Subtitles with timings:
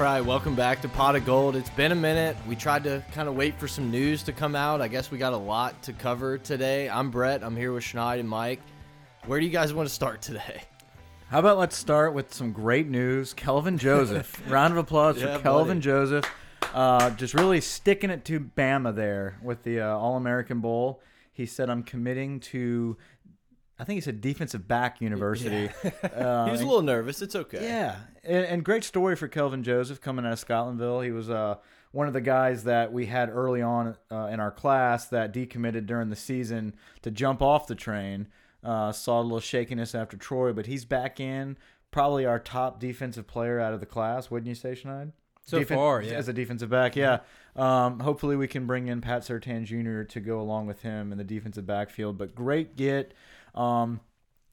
[0.00, 1.56] All right, welcome back to Pot of Gold.
[1.56, 2.34] It's been a minute.
[2.48, 4.80] We tried to kind of wait for some news to come out.
[4.80, 6.88] I guess we got a lot to cover today.
[6.88, 7.44] I'm Brett.
[7.44, 8.60] I'm here with Schneid and Mike.
[9.26, 10.62] Where do you guys want to start today?
[11.28, 13.34] How about let's start with some great news.
[13.34, 14.42] Kelvin Joseph.
[14.50, 15.80] Round of applause Yeah, for Kelvin buddy.
[15.80, 16.24] Joseph.
[16.72, 21.02] Uh, just really sticking it to Bama there with the uh, All American Bowl.
[21.34, 22.96] He said, I'm committing to,
[23.80, 25.70] I think he said defensive back university.
[26.02, 27.22] Uh, he was a little nervous.
[27.22, 27.62] It's okay.
[27.62, 31.04] yeah, and, and great story for Kelvin Joseph coming out of Scotlandville.
[31.04, 31.56] He was uh,
[31.92, 35.86] one of the guys that we had early on uh, in our class that decommitted
[35.86, 38.28] during the season to jump off the train.
[38.62, 41.56] Uh, saw a little shakiness after Troy, but he's back in.
[41.90, 45.12] Probably our top defensive player out of the class, wouldn't you say, Schneid?
[45.44, 46.12] So far, yeah.
[46.12, 47.20] As a defensive back, yeah.
[47.56, 50.04] Um, hopefully, we can bring in Pat Surtain Jr.
[50.04, 52.16] to go along with him in the defensive backfield.
[52.18, 53.14] But great get.
[53.54, 54.00] Um,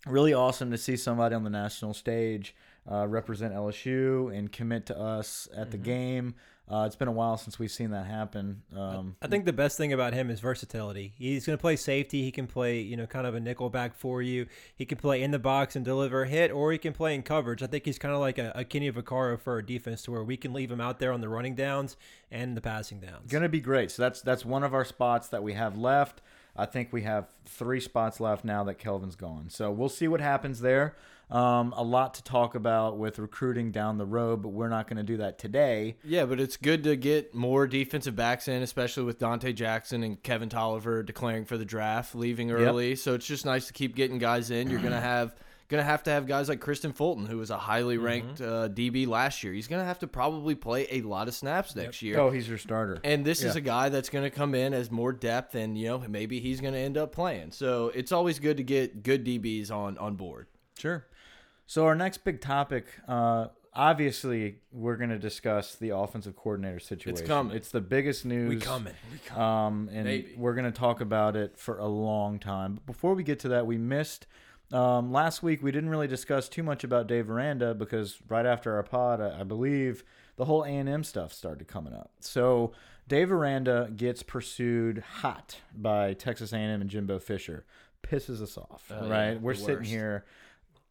[0.05, 2.55] really awesome to see somebody on the national stage
[2.89, 5.71] uh, represent LSU and commit to us at Mm-hmm.
[5.71, 6.35] the game.
[6.69, 8.61] Uh, it's been a while since we've seen that happen.
[8.75, 11.13] Um, I think the best thing about him is versatility.
[11.17, 12.23] He's going to play safety.
[12.23, 14.47] He can play, you know, kind of a nickel back for you.
[14.75, 17.23] He can play in the box and deliver a hit, or he can play in
[17.23, 17.63] coverage.
[17.63, 20.25] I think he's kind of like a, a Kenny Vaccaro for our defense, to where
[20.25, 21.95] we can leave him out there on the running downs
[22.29, 23.31] and the passing downs.
[23.31, 23.89] Going to be great.
[23.89, 26.21] So that's that's one of our spots that we have left.
[26.57, 29.49] I think we have three spots left now that Kelvin's gone.
[29.49, 30.95] So we'll see what happens there.
[31.29, 34.97] Um, a lot to talk about with recruiting down the road, but we're not going
[34.97, 35.97] to do that today.
[36.03, 40.23] Yeah, but it's good to get more defensive backs in, especially with Donte Jackson and
[40.23, 42.95] Kevin Toliver declaring for the draft, leaving early.
[42.95, 44.69] So it's just nice to keep getting guys in.
[44.69, 45.35] You're gonna have
[45.69, 49.07] gonna have to have guys like Kristian Fulton, who was a highly ranked uh, DB
[49.07, 49.53] last year.
[49.53, 52.19] He's gonna have to probably play a lot of snaps next year.
[52.19, 52.99] Oh, he's your starter.
[53.03, 55.87] And this is a guy that's going to come in as more depth, and you
[55.87, 57.51] know maybe he's going to end up playing.
[57.51, 60.47] So it's always good to get good DBs on on board.
[60.77, 61.05] Sure.
[61.65, 67.19] So our next big topic, uh, obviously, we're going to discuss the offensive coordinator situation.
[67.19, 67.55] It's coming.
[67.55, 68.49] It's the biggest news.
[68.49, 68.93] We coming.
[69.35, 70.33] Um, and Maybe.
[70.37, 72.75] we're going to talk about it for a long time.
[72.75, 74.27] But before we get to that, we missed
[74.71, 75.61] um, last week.
[75.63, 79.41] We didn't really discuss too much about Dave Aranda because right after our pod, I,
[79.41, 80.03] I believe
[80.35, 82.11] the whole A and M stuff started coming up.
[82.19, 82.71] So
[83.07, 87.65] Dave Aranda gets pursued hot by Texas A and M and Jimbo Fisher.
[88.03, 89.31] Pisses us off, Oh, right?
[89.31, 90.25] yeah, We're sitting here.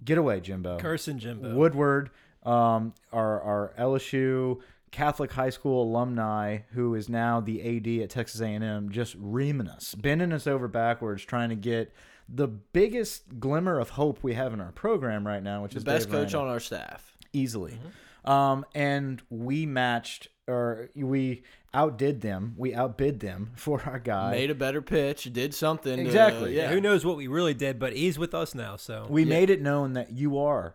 [0.05, 0.79] Get away, Jimbo.
[0.79, 1.55] Cursing Jimbo.
[1.55, 2.11] Woodward,
[2.43, 4.61] um, our our LSU
[4.91, 9.95] Catholic high school alumni, who is now the AD at Texas A&M, just reaming us,
[9.95, 11.93] bending us over backwards, trying to get
[12.29, 15.85] the biggest glimmer of hope we have in our program right now, which The is
[15.85, 17.17] best Dave coach Aranda on our staff.
[17.33, 17.79] easily.
[18.25, 21.43] Um, and we matched or we
[21.75, 22.55] outdid them.
[22.57, 24.31] We outbid them for our guy.
[24.33, 25.97] Made a better pitch, did something.
[25.97, 26.57] to- Exactly.
[26.57, 26.69] yeah.
[26.69, 28.77] Who knows what we really did, but he's with us now.
[28.77, 30.75] So We made it known that you are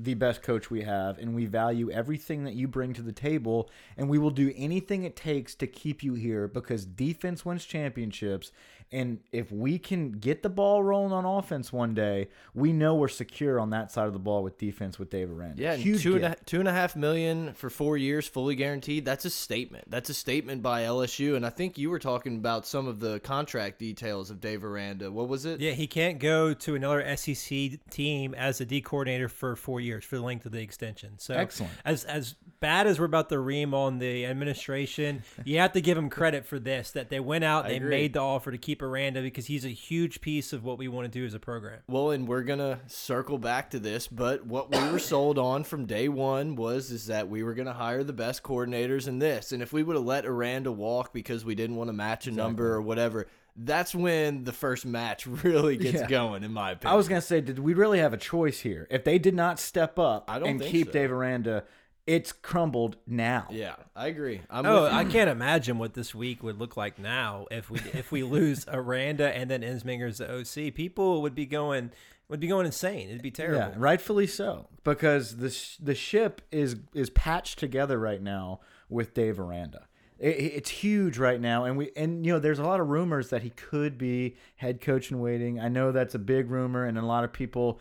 [0.00, 3.68] the best coach we have, and we value everything that you bring to the table,
[3.96, 8.52] and we will do anything it takes to keep you here because defense wins championships.
[8.90, 13.08] And if we can get the ball rolling on offense one day, we know we're
[13.08, 15.62] secure on that side of the ball with defense with Dave Aranda.
[15.62, 19.04] Yeah, huge two and, a, two and a half million for four years, fully guaranteed.
[19.04, 19.90] That's a statement.
[19.90, 21.36] That's a statement by LSU.
[21.36, 25.12] And I think you were talking about some of the contract details of Dave Aranda.
[25.12, 25.60] What was it?
[25.60, 29.87] Yeah, he can't go to another SEC team as a D coordinator for four years
[30.00, 31.18] for the length of the extension.
[31.18, 31.72] So Excellent.
[31.84, 35.96] As as bad as we're about to ream on the administration, you have to give
[35.96, 37.90] them credit for this that they went out, I they agree.
[37.90, 41.10] made the offer to keep Aranda because he's a huge piece of what we want
[41.10, 41.80] to do as a program.
[41.88, 45.86] Well, and we're gonna circle back to this, but what we were sold on from
[45.86, 49.62] day one was is that we were gonna hire the best coordinators in this, and
[49.62, 52.72] if we would have let Aranda walk because we didn't want to match a number
[52.72, 53.26] or whatever,
[53.60, 56.06] that's when the first match really gets Yeah.
[56.08, 56.92] going, in my opinion.
[56.94, 58.86] I was gonna say, did we really have a choice here?
[58.90, 60.92] If they did not step up I don't and keep so.
[60.92, 61.64] Dave Aranda,
[62.06, 63.48] it's crumbled now.
[63.50, 64.40] yeah, I agree.
[64.48, 64.86] I'm Oh.
[64.86, 68.64] I can't imagine what this week would look like now if we if we lose
[68.72, 70.72] Aranda and then Ensminger's the OC.
[70.74, 71.90] People would be going
[72.28, 73.08] would be going insane.
[73.08, 73.58] It'd be terrible.
[73.58, 79.12] Yeah, rightfully so, because the sh the ship is is patched together right now with
[79.14, 79.87] Dave Aranda.
[80.18, 83.30] It, it's huge right now, and we and you know there's a lot of rumors
[83.30, 85.60] that he could be head coach in waiting.
[85.60, 87.80] I know that's a big rumor, and a lot of people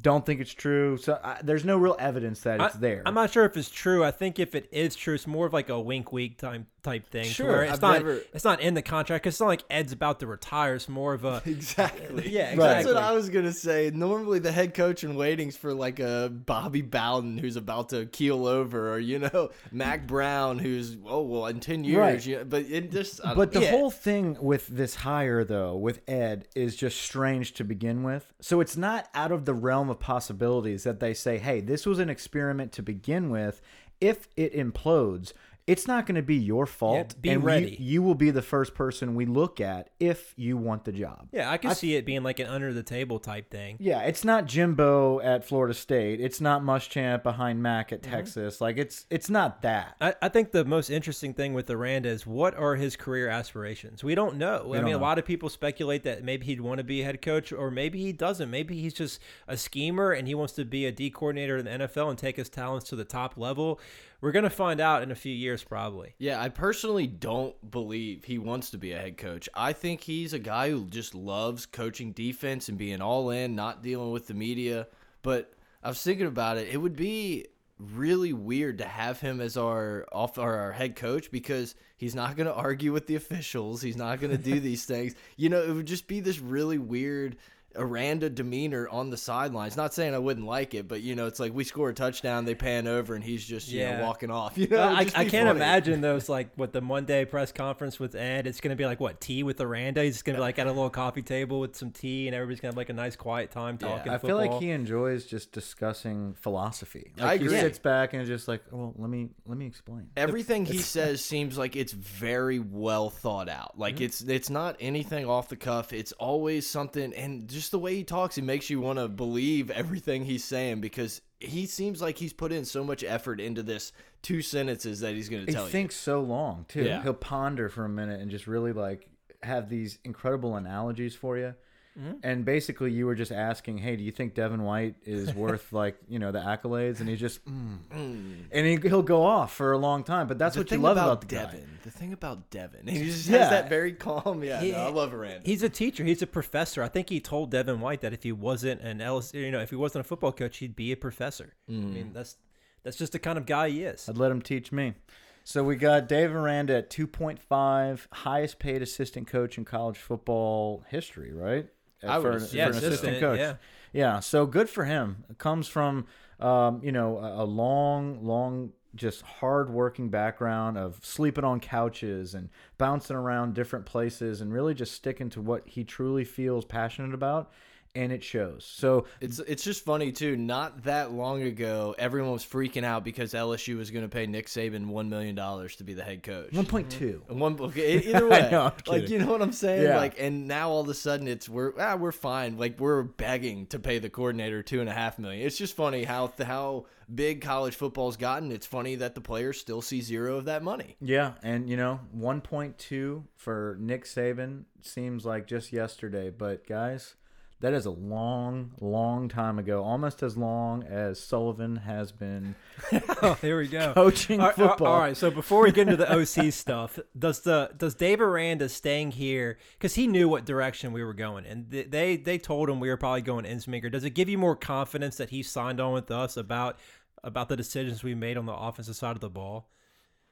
[0.00, 0.96] don't think it's true.
[0.96, 3.02] So I, there's no real evidence that it's I- there.
[3.06, 4.04] I'm not sure if it's true.
[4.04, 7.08] I think if it is true, it's more of like a wink wink time type
[7.10, 7.24] thing.
[7.24, 9.24] Sure, it's I've not never- it's not in the contract.
[9.24, 10.74] 'cause It's not like Ed's about to retire.
[10.76, 12.28] It's more of a Exactly.
[12.30, 13.90] Yeah, That's what I was gonna say.
[13.92, 18.46] Normally, the head coach in waiting's for like a Bobby Bowden who's about to keel
[18.46, 21.98] over, or you know, Mack Brown who's oh well in ten years.
[21.98, 22.26] Right.
[22.26, 23.20] You but it just.
[23.24, 23.70] I But the Yeah.
[23.72, 28.32] whole thing with this hire, though, with Ed, is just strange to begin with.
[28.40, 31.98] So it's not out of the realm of possibilities that they say, hey, this was
[31.98, 33.60] an experiment to begin with,
[34.00, 35.32] if it implodes,
[35.68, 37.20] it's not going to be your fault.
[37.20, 37.76] be and we- ready.
[37.78, 41.28] You, will be the first person we look at if you want the job.
[41.30, 43.76] Yeah, I can see it being like an under the table type thing.
[43.78, 46.20] Yeah, it's not Jimbo at Florida State.
[46.20, 48.10] It's not Muschamp behind Mack at mm-hmm.
[48.10, 48.62] Texas.
[48.62, 49.96] Like it's it's not that.
[50.00, 54.02] I, I think the most interesting thing with Aranda is what are his career aspirations?
[54.02, 54.72] We don't know.
[54.72, 57.04] I don't mean, a lot of people speculate that maybe he'd want to be a
[57.04, 58.50] head coach, or maybe he doesn't.
[58.50, 61.86] Maybe he's just a schemer and he wants to be a D coordinator in the
[61.86, 63.78] NFL and take his talents to the top level.
[64.20, 66.14] We're gonna find out in a few years, probably.
[66.18, 69.48] Yeah, I personally don't believe he wants to be a head coach.
[69.54, 73.82] I think he's a guy who just loves coaching defense and being all in, not
[73.82, 74.88] dealing with the media.
[75.22, 76.68] But I was thinking about it.
[76.68, 77.46] It would be
[77.78, 82.36] really weird to have him as our off our, our head coach because he's not
[82.36, 83.82] going to argue with the officials.
[83.82, 85.14] He's not going to do these things.
[85.36, 87.36] You know, it would just be this really weird
[87.78, 89.76] Aranda demeanor on the sidelines.
[89.76, 92.44] Not saying I wouldn't like it, but you know, it's like we score a touchdown,
[92.44, 93.98] they pan over, and he's just you Yeah.
[93.98, 94.58] know walking off.
[94.58, 95.50] You know, It'd I, I can't funny.
[95.50, 98.46] imagine those like what the Monday press conference with Ed.
[98.46, 100.02] It's gonna be like what tea with Aranda.
[100.02, 102.60] He's just gonna be like at a little coffee table with some tea, and everybody's
[102.60, 104.12] gonna have like a nice quiet time talking.
[104.12, 107.12] I feel like he enjoys just discussing philosophy.
[107.20, 107.54] I Like agree.
[107.54, 110.08] He sits back and is just like, well, let me let me explain.
[110.16, 113.78] Everything he says seems like it's very well thought out.
[113.78, 115.92] Like it's it's not anything off the cuff.
[115.92, 119.70] It's always something and just the way he talks, it makes you want to believe
[119.70, 123.92] everything he's saying because he seems like he's put in so much effort into this
[124.22, 125.70] two sentences that he's going to He tell you.
[125.70, 126.82] thinks so long too.
[126.84, 127.02] Yeah.
[127.02, 129.08] He'll ponder for a minute and just really like
[129.42, 131.54] have these incredible analogies for you.
[131.96, 132.12] Mm-hmm.
[132.22, 135.96] And basically, you were just asking, "Hey, do you think Devin White is worth like
[136.08, 137.78] you know the accolades?" And he just, mm.
[137.92, 140.26] and he, he'll go off for a long time.
[140.28, 141.66] But that's the what you love about, about, the Devin, guy.
[141.84, 143.38] the thing about Devin, he just Yeah.
[143.38, 144.42] has that very calm.
[144.44, 145.40] Yeah, He- no, I love Aranda.
[145.44, 146.04] He's a teacher.
[146.04, 146.82] He's a professor.
[146.82, 149.70] I think he told Devin White that if he wasn't an LSU, you know, if
[149.70, 151.54] he wasn't a football coach, he'd be a professor.
[151.68, 151.92] I Mm.
[151.94, 152.36] mean, that's
[152.84, 154.08] that's just the kind of guy he is.
[154.08, 154.94] I'd let him teach me.
[155.42, 161.32] So we got Dave Aranda at 2.5, highest paid assistant coach in college football history,
[161.32, 161.66] right?
[162.06, 163.38] I would for, an- assume for Yeah, an assistant, assistant coach.
[163.38, 163.54] yeah.
[163.92, 165.24] Yeah, so good for him.
[165.30, 166.06] It comes from,
[166.40, 172.48] um, you know, a, a long, long, just hard-working background of sleeping on couches and
[172.78, 177.50] bouncing around different places and really just sticking to what he truly feels passionate about,
[177.98, 178.64] and it shows.
[178.64, 180.36] So It's it's just funny too.
[180.36, 184.46] Not that long ago, everyone was freaking out because LSU was going to pay Nick
[184.46, 186.52] Saban one million dollars to be the head coach.
[186.52, 187.28] 1.2.
[187.28, 189.82] And One okay, e- either way, know, like you know what I'm saying.
[189.82, 189.96] Yeah.
[189.96, 192.56] Like, and now all of a sudden it's we're ah we're fine.
[192.56, 195.44] Like we're begging to pay the coordinator two and a half million.
[195.44, 198.52] It's just funny how how big college football's gotten.
[198.52, 200.96] It's funny that the players still see zero of that money.
[201.00, 207.14] Yeah, and you know, 1.2 for Nick Saban seems like just yesterday, but guys,
[207.60, 209.82] that is a long, long time ago.
[209.82, 212.54] Almost as long as Sullivan has been
[213.22, 213.92] Oh, here we go.
[213.94, 214.86] coaching All football.
[214.86, 218.68] all right, so before we get into the OC stuff, does the does Dave Aranda
[218.68, 222.78] staying here because he knew what direction we were going, and they they told him
[222.78, 223.90] we were probably going Ensminger.
[223.90, 226.78] Does it give you more confidence that he signed on with us about
[227.24, 229.68] about the decisions we made on the offensive side of the ball?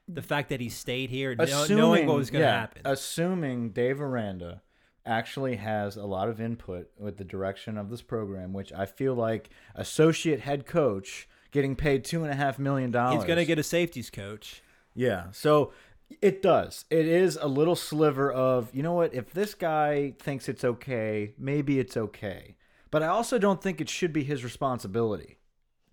[0.08, 2.82] The fact that he stayed here, know- knowing what was going to yeah, happen.
[2.84, 4.62] Assuming Dave Aranda
[5.06, 9.14] actually has a lot of input with the direction of this program, which I feel
[9.14, 13.16] like associate head coach getting paid two and a half million dollars.
[13.16, 14.62] He's going to get a safeties coach.
[14.94, 15.26] Yeah.
[15.32, 15.72] So
[16.20, 16.84] it does.
[16.90, 21.34] It is a little sliver of, you know what, if this guy thinks it's okay,
[21.38, 22.56] maybe it's okay.
[22.90, 25.38] But I also don't think it should be his responsibility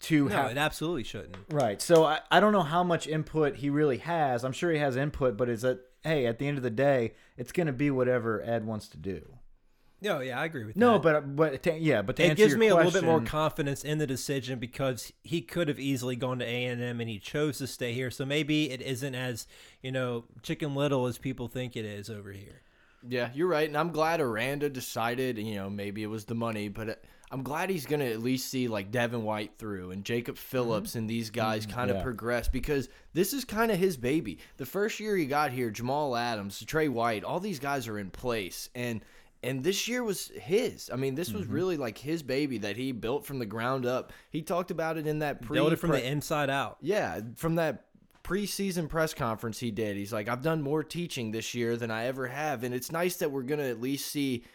[0.01, 1.37] to No, have it absolutely shouldn't.
[1.49, 1.81] Right.
[1.81, 4.43] So I, I don't know how much input he really has.
[4.43, 7.13] I'm sure he has input, but is that hey, at the end of the day,
[7.37, 9.37] it's going to be whatever Ed wants to do.
[10.01, 11.01] No, yeah, I agree with No, that.
[11.01, 13.85] but but to, yeah, but to it gives your me a little bit more confidence
[13.85, 17.19] in the decision because he could have easily gone to A and M and he
[17.19, 18.11] chose to stay here.
[18.11, 19.47] So maybe it isn't as
[19.81, 22.63] you know chicken little as people think it is over here.
[23.07, 25.37] Yeah, you're right, and I'm glad Aranda decided.
[25.37, 26.95] You know, maybe it was the money, but uh,
[27.33, 30.43] I'm glad he's gonna at least see like Devin White through and Jacob mm-hmm.
[30.43, 31.75] Phillips and these guys mm-hmm.
[31.75, 32.03] kind of yeah.
[32.03, 34.37] progress because this is kind of his baby.
[34.57, 38.11] The first year he got here, Jamal Adams, Trey White, all these guys are in
[38.11, 39.01] place, and
[39.41, 40.91] and this year was his.
[40.93, 41.53] I mean, this was mm-hmm.
[41.53, 44.13] really like his baby that he built from the ground up.
[44.29, 46.77] He talked about it in that pre Build it from the inside out.
[46.81, 47.85] yeah, from that
[48.23, 52.05] preseason press conference he did, he's like, I've done more teaching this year than I
[52.05, 52.63] ever have.
[52.63, 54.45] And it's nice that we're going to at least see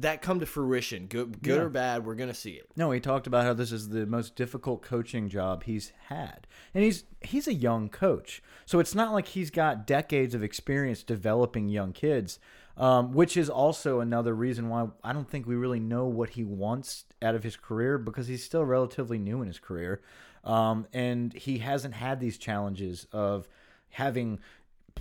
[0.00, 1.06] that come to fruition.
[1.06, 1.62] Good, good Yeah.
[1.62, 2.68] or bad, we're going to see it.
[2.76, 6.46] No, he talked about how this is the most difficult coaching job he's had.
[6.74, 8.42] And he's he's a young coach.
[8.66, 12.38] So it's not like he's got decades of experience developing young kids.
[12.76, 16.42] Um, which is also another reason why I don't think we really know what he
[16.42, 20.02] wants out of his career because he's still relatively new in his career.
[20.42, 23.46] Um, and he hasn't had these challenges of
[23.90, 24.40] having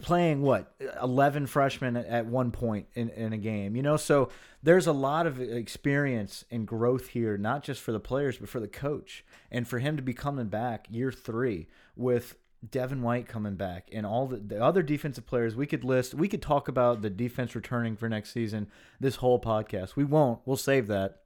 [0.01, 3.97] playing what 11 freshmen at, one point in, in a game you know?
[3.97, 4.29] So
[4.61, 8.59] there's a lot of experience and growth here not just for the players but for
[8.59, 9.23] the coach.
[9.51, 12.35] And for him to be coming back year three with
[12.69, 16.27] Devin White coming back and all the, the other defensive players we could list we
[16.27, 18.67] could talk about the defense returning for next season
[18.99, 19.95] this whole podcast.
[19.95, 20.39] We won't.
[20.45, 21.19] We'll save that.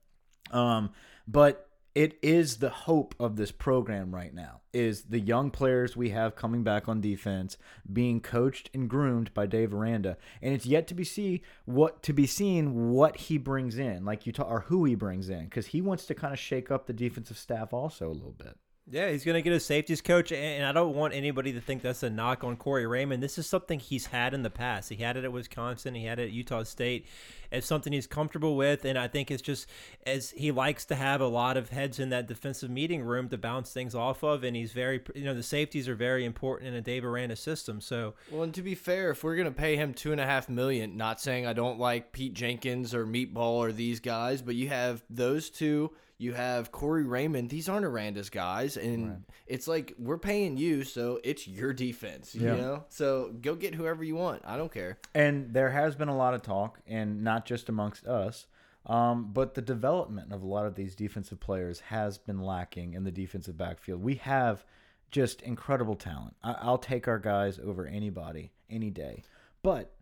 [0.52, 0.92] Um
[1.28, 1.67] but
[1.98, 6.36] it is the hope of this program right now is the young players we have
[6.36, 7.58] coming back on defense
[7.92, 10.16] being coached and groomed by Dave Aranda.
[10.40, 14.06] And it's yet to be see what to be seen what he brings in.
[14.06, 16.70] Like you talk or who he brings in cuz he wants to kind of shake
[16.70, 18.58] up the defensive staff also a little bit
[18.90, 21.82] yeah, he's going to get a safeties coach, and I don't want anybody to think
[21.82, 23.22] that's a knock on Corey Raymond.
[23.22, 24.90] This is something he's had in the past.
[24.90, 27.06] He had it at Wisconsin, he had it at Utah State.
[27.52, 29.68] It's something he's comfortable with, and I think it's just
[30.06, 33.38] as he likes to have a lot of heads in that defensive meeting room to
[33.38, 36.74] bounce things off of, and he's very, you know, the safeties are very important in
[36.74, 37.82] a Dave Aranda system.
[37.82, 40.26] So, well, and to be fair, if we're going to pay him two and a
[40.26, 44.56] half million, not saying I don't like Pete Jenkins or Meatball or these guys, but
[44.56, 47.50] you have those two you have Corey Raymond.
[47.50, 49.20] These aren't Aranda's guys, and right.
[49.46, 52.34] it's like we're paying you, so it's your defense.
[52.34, 52.56] You yeah.
[52.56, 54.42] know, so go get whoever you want.
[54.46, 54.98] I don't care.
[55.14, 58.48] And there has been a lot of talk, and not just amongst us,
[58.88, 63.04] um, but the development of a lot of these defensive players has been lacking in
[63.04, 64.02] the defensive backfield.
[64.02, 64.66] We have
[65.12, 66.36] just incredible talent.
[66.44, 69.24] I will take our guys over anybody any day,
[69.62, 69.94] but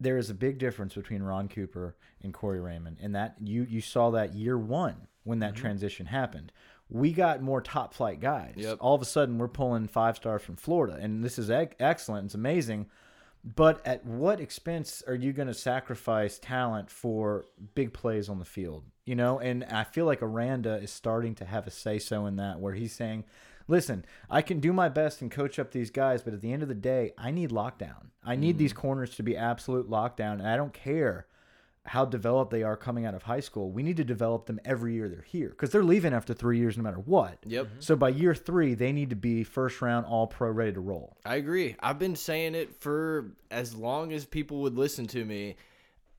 [0.00, 3.80] there is a big difference between Ron Cooper and Corey Raymond, and that you you
[3.80, 5.60] saw that year one when that mm -hmm.
[5.60, 6.52] transition happened.
[6.90, 8.54] We got more top flight guys.
[8.56, 8.78] Yep.
[8.80, 12.24] All of a sudden, we're pulling five stars from Florida, and this is excellent.
[12.26, 12.86] It's amazing.
[13.44, 17.44] But at what expense are you going to sacrifice talent for
[17.74, 18.84] big plays on the field?
[19.04, 22.36] You know, and I feel like Aranda is starting to have a say so in
[22.36, 23.24] that, where he's saying,
[23.68, 26.62] listen, I can do my best and coach up these guys, but at the end
[26.62, 28.10] of the day, I need lockdown.
[28.24, 28.58] I need mm.
[28.58, 31.26] these corners to be absolute lockdown, and I don't care
[31.88, 33.70] how developed they are coming out of high school.
[33.70, 36.76] We need to develop them every year they're here because they're leaving after three years
[36.76, 37.38] no matter what.
[37.44, 37.66] Yep.
[37.66, 37.80] Mm-hmm.
[37.80, 41.16] So by year three, they need to be first round all pro ready to roll.
[41.24, 41.76] I agree.
[41.80, 45.56] I've been saying it for as long as people would listen to me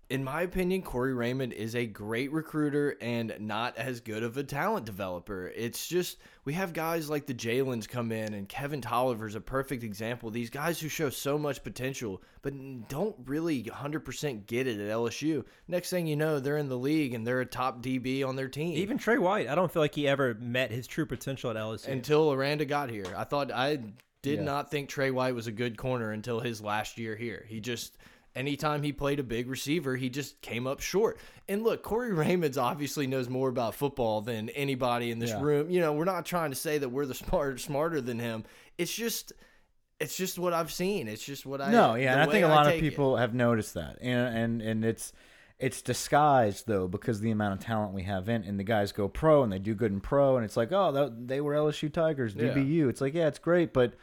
[0.10, 4.44] in my opinion, Corey Raymond is a great recruiter and not as good of a
[4.44, 5.52] talent developer.
[5.56, 9.42] It's just we have guys like the Jalen's come in, and Kevin Toliver is a
[9.42, 10.32] perfect example.
[10.32, 12.54] These guys who show so much potential, but
[12.88, 15.46] don't really 100% get it at LSU.
[15.68, 18.50] Next thing you know, they're in the league and they're a top DB on their
[18.50, 18.78] team.
[18.78, 21.88] Even Trey White, I don't feel like he ever met his true potential at LSU
[21.88, 23.14] until Aranda got here.
[23.16, 23.80] I thought I
[24.24, 24.44] did yeah.
[24.44, 27.46] not think Trey White was a good corner until his last year here.
[27.48, 27.96] He just
[28.36, 31.18] anytime he played a big receiver, he just came up short.
[31.48, 35.42] And look, Corey Raymond's obviously knows more about football than anybody in this yeah.
[35.42, 35.70] room.
[35.70, 38.44] You know, we're not trying to say that we're the smart smarter than him.
[38.78, 39.34] It's just
[40.00, 41.08] it's just what I've seen.
[41.08, 43.22] It's just what I No, yeah, and I think a lot of people it.
[43.22, 43.98] have noticed that.
[44.02, 45.12] And and and it's
[45.60, 49.10] it's disguised though because the amount of talent we have in and the guys go
[49.10, 52.34] pro and they do good in pro and it's like, "Oh, they were LSU Tigers,
[52.34, 52.86] DBU." Yeah.
[52.88, 53.94] It's like, "Yeah, it's great, but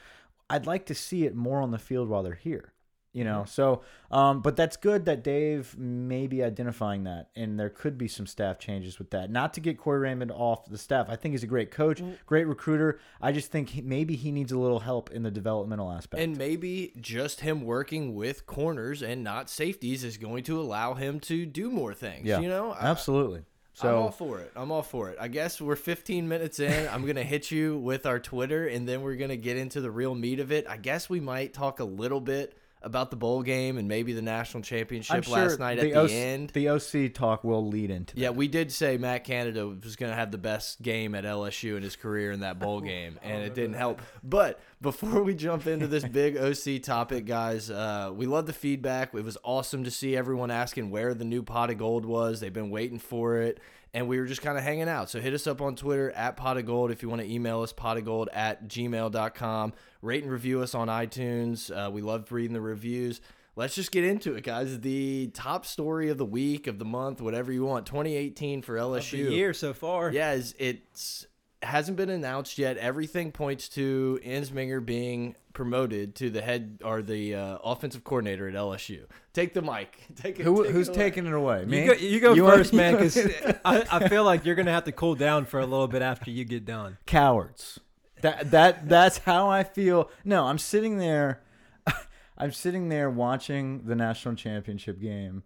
[0.51, 2.73] I'd like to see it more on the field while they're here."
[3.17, 3.81] You know so
[4.11, 8.27] um, but that's good that dave may be identifying that and there could be some
[8.27, 11.43] staff changes with that not to get corey raymond off the staff i think he's
[11.43, 12.15] a great coach mm.
[12.27, 15.91] great recruiter i just think he, maybe he needs a little help in the developmental
[15.91, 20.93] aspect and maybe just him working with corners and not safeties is going to allow
[20.93, 23.43] him to do more things yeah you know absolutely
[23.73, 24.53] so I'm all for it.
[24.57, 25.19] I'm all for it.
[25.21, 26.89] I guess we're 15 minutes in.
[26.89, 30.15] I'm gonna hit you with our Twitter, and then we're gonna get into the real
[30.15, 30.67] meat of it.
[30.67, 34.23] I guess we might talk a little bit about the bowl game and maybe the
[34.23, 36.51] national championship sure last night at the, OC, end.
[36.51, 38.21] The OC talk will lead into that.
[38.21, 41.77] Yeah, we did say Matt Canada was going to have the best game at LSU
[41.77, 44.01] in his career in that bowl game, and it didn't help.
[44.23, 49.15] But before we jump into this big OC topic, guys, uh, we love the feedback.
[49.15, 52.41] It was awesome to see everyone asking where the new pot of gold was.
[52.41, 53.61] They've been waiting for it
[53.97, 55.09] and we were just kind of hanging out.
[55.09, 57.63] So hit us up on Twitter at pot of gold if you want to email
[57.63, 59.73] us pot of gold at gmail.com.
[60.03, 61.75] Rate and review us on iTunes.
[61.75, 63.23] Uh, we love reading the reviews.
[63.57, 64.81] Let's just get into it, guys.
[64.81, 67.87] The top story of the week, of the month, whatever you want.
[67.87, 69.31] 2018 for LSU.
[69.31, 70.11] Year so far.
[70.13, 71.27] Yeah, it's
[71.67, 72.77] hasn't been announced yet.
[72.77, 78.55] Everything points to Ensminger being promoted to the head or the uh, offensive coordinator at
[78.55, 79.05] LSU.
[79.33, 79.99] Take the mic.
[80.15, 80.43] Take it.
[80.43, 81.65] Who, take who's it taking it away?
[81.65, 81.85] Me.
[81.85, 83.17] You go, you go you first, are, man, because
[83.65, 86.31] I, I feel like you're gonna have to cool down for a little bit after
[86.31, 86.99] you get done.
[87.07, 87.81] Cowards.
[88.23, 90.11] That that that's how I feel.
[90.25, 91.43] No, I'm sitting there.
[92.39, 95.43] I'm sitting there watching the national championship game,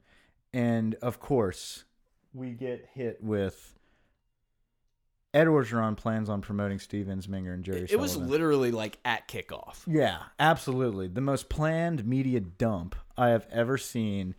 [0.52, 1.84] and of course,
[2.32, 3.78] we get hit with
[5.32, 7.86] Ed Orgeron plans on promoting Steve Ensminger and Jerry.
[7.88, 9.82] It was literally like at kickoff.
[9.86, 11.06] Yeah, absolutely.
[11.08, 14.34] The most planned media dump I have ever seen.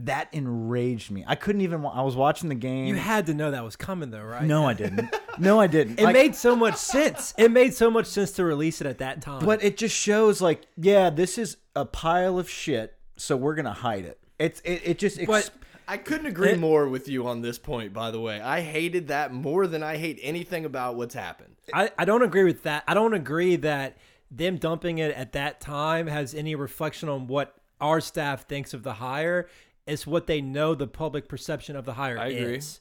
[0.00, 1.24] That enraged me.
[1.26, 1.86] I couldn't even.
[1.86, 2.86] I was watching the game.
[2.88, 4.42] You had to know that was coming, though, right?
[4.42, 5.14] no, I didn't.
[5.38, 6.00] No, I didn't.
[6.00, 7.32] It Like, made so much sense.
[7.38, 9.44] It made so much sense to release it at that time.
[9.46, 12.94] but it just shows like, yeah, this is a pile of shit.
[13.16, 14.18] So we're gonna hide it.
[14.38, 14.82] It's it.
[14.84, 15.24] It just.
[15.26, 15.48] But-
[15.86, 18.40] I couldn't agree It- more with you on this point, by the way.
[18.40, 21.56] I hated that more than I hate anything about what's happened.
[21.72, 22.84] I, I don't agree with that.
[22.88, 23.96] I don't agree that
[24.30, 28.82] them dumping it at that time has any reflection on what our staff thinks of
[28.82, 29.48] the hire.
[29.86, 32.56] It's what they know the public perception of the hire I agree.
[32.56, 32.80] is.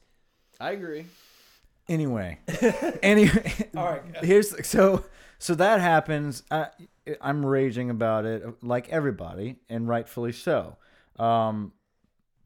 [0.60, 1.06] I agree.
[1.90, 2.40] Anyway,
[3.04, 4.02] anyway, all right.
[4.24, 5.04] Here's so
[5.38, 6.44] so that happens.
[6.50, 6.68] I,
[7.20, 10.78] I'm raging about it, like everybody, and rightfully so,
[11.20, 11.74] um,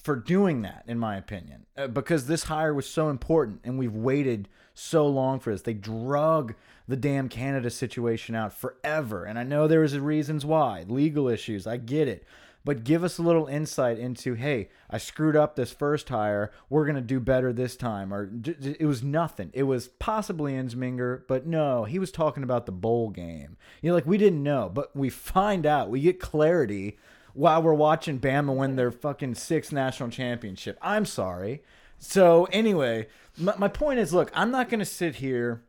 [0.07, 3.93] for doing that, in my opinion, uh, because this hire was so important, and we've
[3.93, 5.63] waited so long for this.
[5.63, 6.55] They drug
[6.87, 11.67] the damn Canada situation out forever, and I know there is reasons why, legal issues.
[11.67, 12.23] I get it.
[12.63, 16.53] But give us a little insight into, hey, I screwed up this first hire.
[16.69, 18.13] We're gonna do better this time.
[18.13, 19.51] Or it was nothing.
[19.53, 23.57] It was possibly Ensminger, but no, he was talking about the bowl game.
[23.81, 25.89] You know, like we didn't know, but we find out.
[25.89, 26.97] We get clarity
[27.38, 30.75] while we're watching Bama win their fucking sixth national championship.
[30.82, 31.62] I'm sorry.
[32.00, 35.62] So anyway, my, my point is, look, I'm not gonna sit here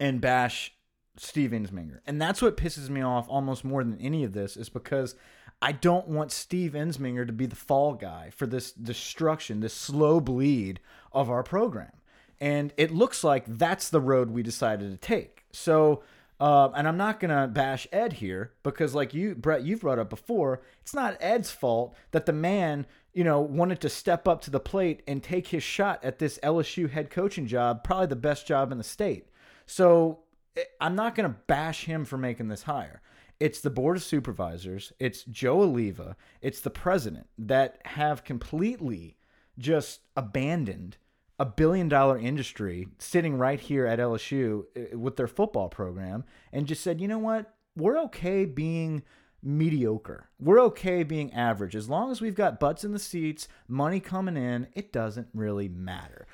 [0.00, 0.72] and bash
[1.18, 2.00] Steve Ensminger.
[2.06, 5.14] And that's what pisses me off almost more than any of this is because
[5.60, 10.20] I don't want Steve Ensminger to be the fall guy for this destruction, this slow
[10.20, 10.80] bleed
[11.12, 11.92] of our program.
[12.40, 15.44] And it looks like that's the road we decided to take.
[15.52, 16.02] So,
[16.40, 20.08] uh, and I'm not to bash Ed here because, like you, Brett, you've brought up
[20.08, 24.50] before, it's not Ed's fault that the man, you know, wanted to step up to
[24.50, 28.46] the plate and take his shot at this LSU head coaching job, probably the best
[28.46, 29.26] job in the state.
[29.66, 30.20] So
[30.56, 33.02] eh, I'm not to bash him for making this hire.
[33.40, 39.16] It's the board of supervisors, it's Joe Alleva, it's the president that have completely
[39.58, 40.96] just abandoned
[41.38, 46.66] a billion dollar industry sitting right here at LSU eh, with their football program and
[46.66, 47.54] just said, you know what?
[47.76, 49.02] We're okay being
[49.42, 50.28] mediocre.
[50.40, 51.76] We're okay being average.
[51.76, 55.68] As long as we've got butts in the seats, money coming in, it doesn't really
[55.68, 56.26] matter.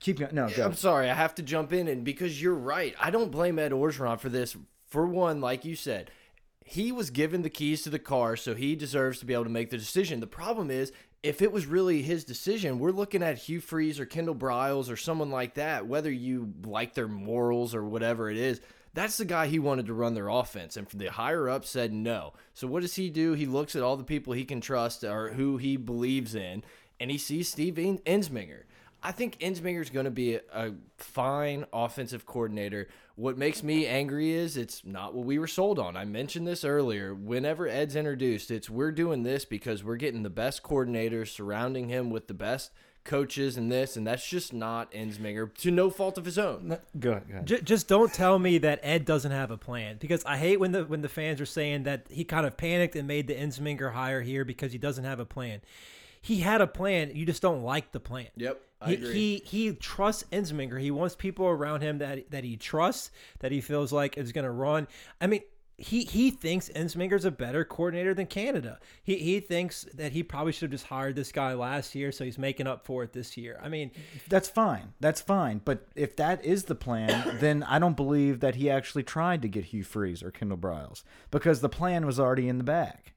[0.00, 0.34] Keep going.
[0.34, 0.64] No, go.
[0.64, 3.72] I'm sorry, I have to jump in, and because you're right, I don't blame Ed
[3.72, 4.56] Orgeron for this.
[4.86, 6.10] For one, like you said,
[6.64, 9.50] he was given the keys to the car, so he deserves to be able to
[9.50, 10.18] make the decision.
[10.18, 14.06] The problem is, if it was really his decision, we're looking at Hugh Freeze or
[14.06, 18.60] Kendall Briles or someone like that, whether you like their morals or whatever it is.
[18.94, 22.32] That's the guy he wanted to run their offense, and the higher up said no.
[22.54, 23.34] So what does he do?
[23.34, 26.62] He looks at all the people he can trust or who he believes in,
[26.98, 28.62] and he sees Steve En- Ensminger.
[29.06, 32.88] I think Ensminger's going to be a, a fine offensive coordinator.
[33.14, 35.96] What makes me angry is it's not what we were sold on.
[35.96, 37.14] I mentioned this earlier.
[37.14, 42.10] Whenever Ed's introduced, it's we're doing this because we're getting the best coordinators, surrounding him
[42.10, 42.72] with the best
[43.04, 46.76] coaches and this, and that's just not Ensminger to no fault of his own.
[46.98, 47.28] Go ahead.
[47.28, 47.46] Go ahead.
[47.46, 50.72] J- just don't tell me that Ed doesn't have a plan because I hate when
[50.72, 53.92] the when the fans are saying that he kind of panicked and made the Ensminger
[53.92, 55.60] hire here because he doesn't have a plan.
[56.26, 57.12] He had a plan.
[57.14, 58.26] You just don't like the plan.
[58.34, 59.12] Yep, I he, agree.
[59.12, 60.80] He he trusts Ensminger.
[60.80, 64.44] He wants people around him that that he trusts that he feels like is going
[64.44, 64.88] to run.
[65.20, 65.42] I mean.
[65.78, 68.78] He, he thinks Ensminger's a better coordinator than Canada.
[69.04, 72.24] He, he thinks that he probably should have just hired this guy last year, so
[72.24, 73.60] he's making up for it this year.
[73.62, 73.90] I mean,
[74.26, 74.94] That's fine.
[75.00, 75.60] That's fine.
[75.62, 79.48] But if that is the plan, then I don't believe that he actually tried to
[79.48, 83.12] get Hugh Freeze or Kendall Briles because the plan was already in the bag.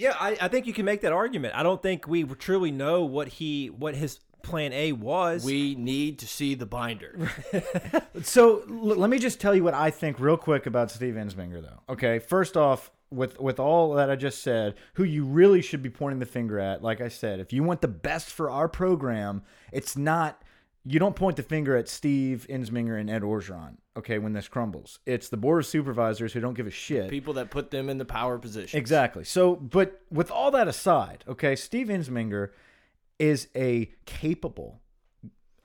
[0.00, 1.54] Yeah, I, I think you can make that argument.
[1.54, 5.44] I don't think we truly know what he what his plan A was.
[5.44, 7.30] We need to see the binder.
[8.22, 11.62] So l- let me just tell you what I think real quick about Steve Ensminger,
[11.62, 11.80] though.
[11.92, 15.90] Okay, first off, with with all that I just said, who you really should be
[15.90, 19.42] pointing the finger at, like I said, if you want the best for our program,
[19.72, 20.42] it's not.
[20.84, 23.76] You don't point the finger at Steve Ensminger and Ed Orgeron.
[24.00, 27.10] Okay, when this crumbles, it's the board of supervisors who don't give a shit.
[27.10, 28.78] People that put them in the power position.
[28.78, 29.24] Exactly.
[29.24, 32.48] So, but with all that aside, okay, Steve Ensminger
[33.18, 34.80] is a capable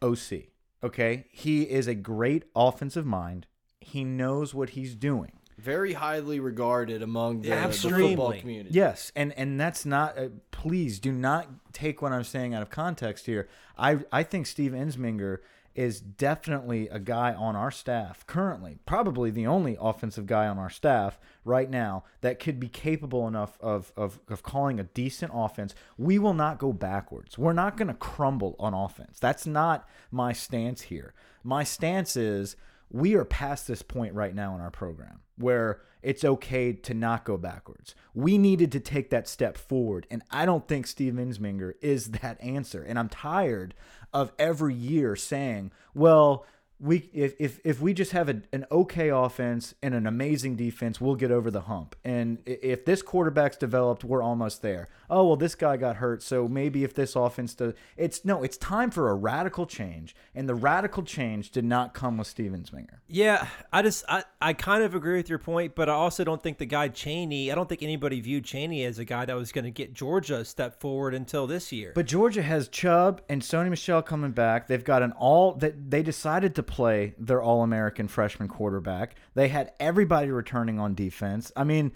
[0.02, 0.50] OC.
[0.84, 3.48] Okay, he is a great offensive mind.
[3.80, 5.32] He knows what he's doing.
[5.58, 8.72] Very highly regarded among the, the football community.
[8.74, 10.18] Yes, and and that's not.
[10.18, 13.48] Uh, please do not take what I'm saying out of context here.
[13.78, 15.38] I I think Steve Ensminger
[15.76, 20.70] is definitely a guy on our staff currently, probably the only offensive guy on our
[20.70, 25.76] staff right now that could be capable enough of, of, of calling a decent offense.
[25.98, 27.38] We will not go backwards.
[27.38, 29.20] We're not going to crumble on offense.
[29.20, 31.14] That's not my stance here.
[31.44, 32.56] My stance is
[32.90, 37.26] we are past this point right now in our program where it's okay to not
[37.26, 37.96] go backwards.
[38.14, 42.42] We needed to take that step forward, and I don't think Steve Ensminger is that
[42.42, 42.84] answer.
[42.84, 43.74] And I'm tired
[44.14, 46.46] of every year saying, well,
[46.80, 51.00] we if if if we just have a, an okay offense and an amazing defense,
[51.00, 51.96] we'll get over the hump.
[52.04, 54.90] And if this quarterback's developed, we're almost there.
[55.10, 58.58] Oh well, this guy got hurt, so maybe if this offense does, it's no, it's
[58.58, 63.00] time for a radical change, and the radical change did not come with Steve Ensminger.
[63.08, 66.42] Yeah, I just I, I kind of agree with your point, but I also don't
[66.42, 67.52] think the guy Chaney.
[67.52, 70.38] I don't think anybody viewed Chaney as a guy that was going to get Georgia
[70.38, 71.92] a step forward until this year.
[71.94, 74.68] But Georgia has Chubb and Sony Michel coming back.
[74.68, 79.16] They've got an all that they decided to play their All American freshman quarterback.
[79.34, 81.52] They had everybody returning on defense.
[81.56, 81.92] I mean,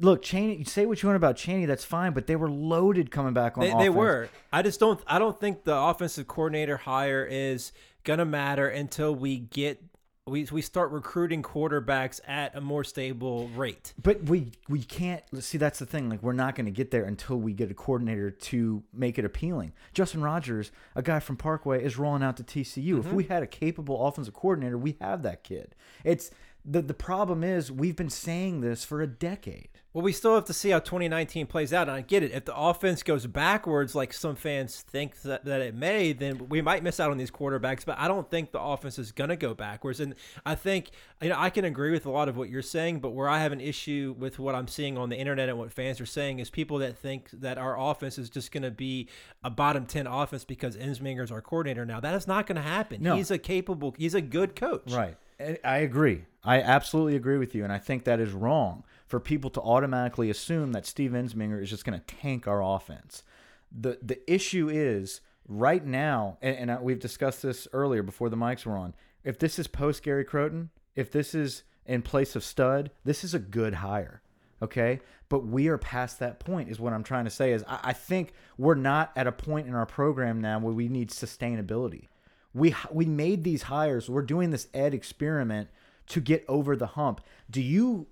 [0.00, 0.64] look, Chaney.
[0.64, 3.62] Say what you want about Chaney, that's fine, but they were loaded coming back on.
[3.62, 3.82] They, offense.
[3.82, 4.28] they were.
[4.52, 5.00] I just don't.
[5.06, 7.72] I don't think the offensive coordinator hire is
[8.04, 9.82] gonna matter until we get
[10.28, 13.94] we, we start recruiting quarterbacks at a more stable rate.
[14.02, 16.10] But we we can't see that's the thing.
[16.10, 19.24] Like we're not going to get there until we get a coordinator to make it
[19.24, 19.72] appealing.
[19.94, 22.96] Justin Rogers, a guy from Parkway, is rolling out to TCU.
[22.96, 23.06] Mm -hmm.
[23.06, 25.76] If we had a capable offensive coordinator, we have that kid.
[26.04, 26.30] It's
[26.64, 29.68] the the problem is we've been saying this for a decade.
[29.96, 31.88] Well, we still have to see how 2019 plays out.
[31.88, 32.30] And I get it.
[32.30, 36.60] If the offense goes backwards, like some fans think that, that it may, then we
[36.60, 37.86] might miss out on these quarterbacks.
[37.86, 40.00] But I don't think the offense is going to go backwards.
[40.00, 40.90] And I think,
[41.22, 43.00] you know, I can agree with a lot of what you're saying.
[43.00, 45.72] But where I have an issue with what I'm seeing on the internet and what
[45.72, 49.08] fans are saying is people that think that our offense is just going to be
[49.42, 52.00] a bottom 10 offense because Ensminger is our coordinator now.
[52.00, 53.02] That is not going to happen.
[53.02, 53.16] No.
[53.16, 54.92] He's a capable, he's a good coach.
[54.92, 55.16] Right.
[55.64, 56.26] I agree.
[56.44, 57.64] I absolutely agree with you.
[57.64, 61.70] And I think that is wrong for people to automatically assume that Steve Ensminger is
[61.70, 63.22] just going to tank our offense.
[63.70, 68.36] The the issue is right now, and, and uh, we've discussed this earlier before the
[68.36, 68.94] mics were on.
[69.24, 73.34] If this is post Gary Crowton, if this is in place of Stud, this is
[73.34, 74.22] a good hire.
[74.62, 76.70] Okay, but we are past that point.
[76.70, 77.52] Is what I'm trying to say.
[77.52, 80.88] Is I, I think we're not at a point in our program now where we
[80.88, 82.08] need sustainability.
[82.54, 84.08] We we made these hires.
[84.08, 85.68] We're doing this ed experiment
[86.08, 87.20] to get over the hump.
[87.50, 88.06] Do you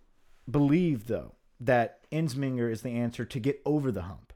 [0.51, 4.33] believe though that Ensminger is the answer to get over the hump.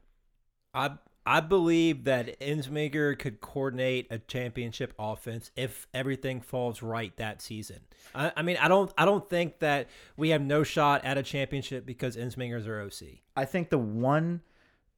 [0.73, 0.91] I
[1.25, 7.81] I believe that Ensminger could coordinate a championship offense if everything falls right that season.
[8.15, 11.23] I, I, mean, I don't I don't think that we have no shot at a
[11.23, 13.19] championship because Ensminger's our OC.
[13.35, 14.41] I think the one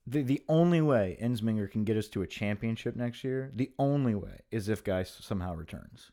[0.08, 4.16] the, the only way Ensminger can get us to a championship next year, the only
[4.16, 6.12] way is if Guice somehow returns.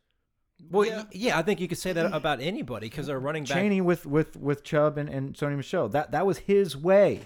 [0.70, 1.04] Well, yeah.
[1.12, 3.56] yeah, I think you could say that about anybody because they're running back.
[3.56, 5.88] Chaney with with with Chubb and, and Sony Michel.
[5.88, 7.22] That that was his way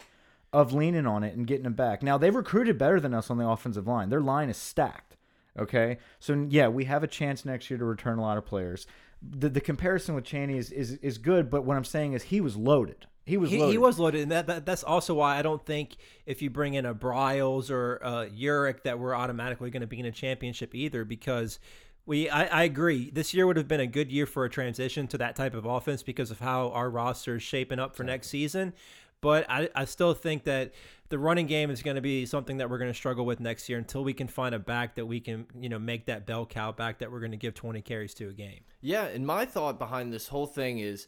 [0.52, 2.02] of leaning on it and getting him back.
[2.02, 4.10] Now they've recruited better than us on the offensive line.
[4.10, 5.16] Their line is stacked.
[5.58, 8.86] Okay, so yeah, we have a chance next year to return a lot of players.
[9.22, 12.40] The the comparison with Chaney is is is good, but what I'm saying is he
[12.40, 13.06] was loaded.
[13.24, 13.72] He was he, loaded.
[13.72, 16.74] he was loaded, and that, that, that's also why I don't think if you bring
[16.74, 20.74] in a Briles or a Urick that we're automatically going to be in a championship
[20.74, 21.60] either because
[22.04, 23.10] we, I, I, agree.
[23.10, 25.64] This year would have been a good year for a transition to that type of
[25.64, 28.72] offense because of how our roster is shaping up for next season.
[29.20, 30.72] But I, I still think that
[31.08, 33.68] the running game is going to be something that we're going to struggle with next
[33.68, 36.44] year until we can find a back that we can, you know, make that bell
[36.44, 38.60] cow back that we're going to give 20 carries to a game.
[38.80, 41.06] Yeah, and my thought behind this whole thing is,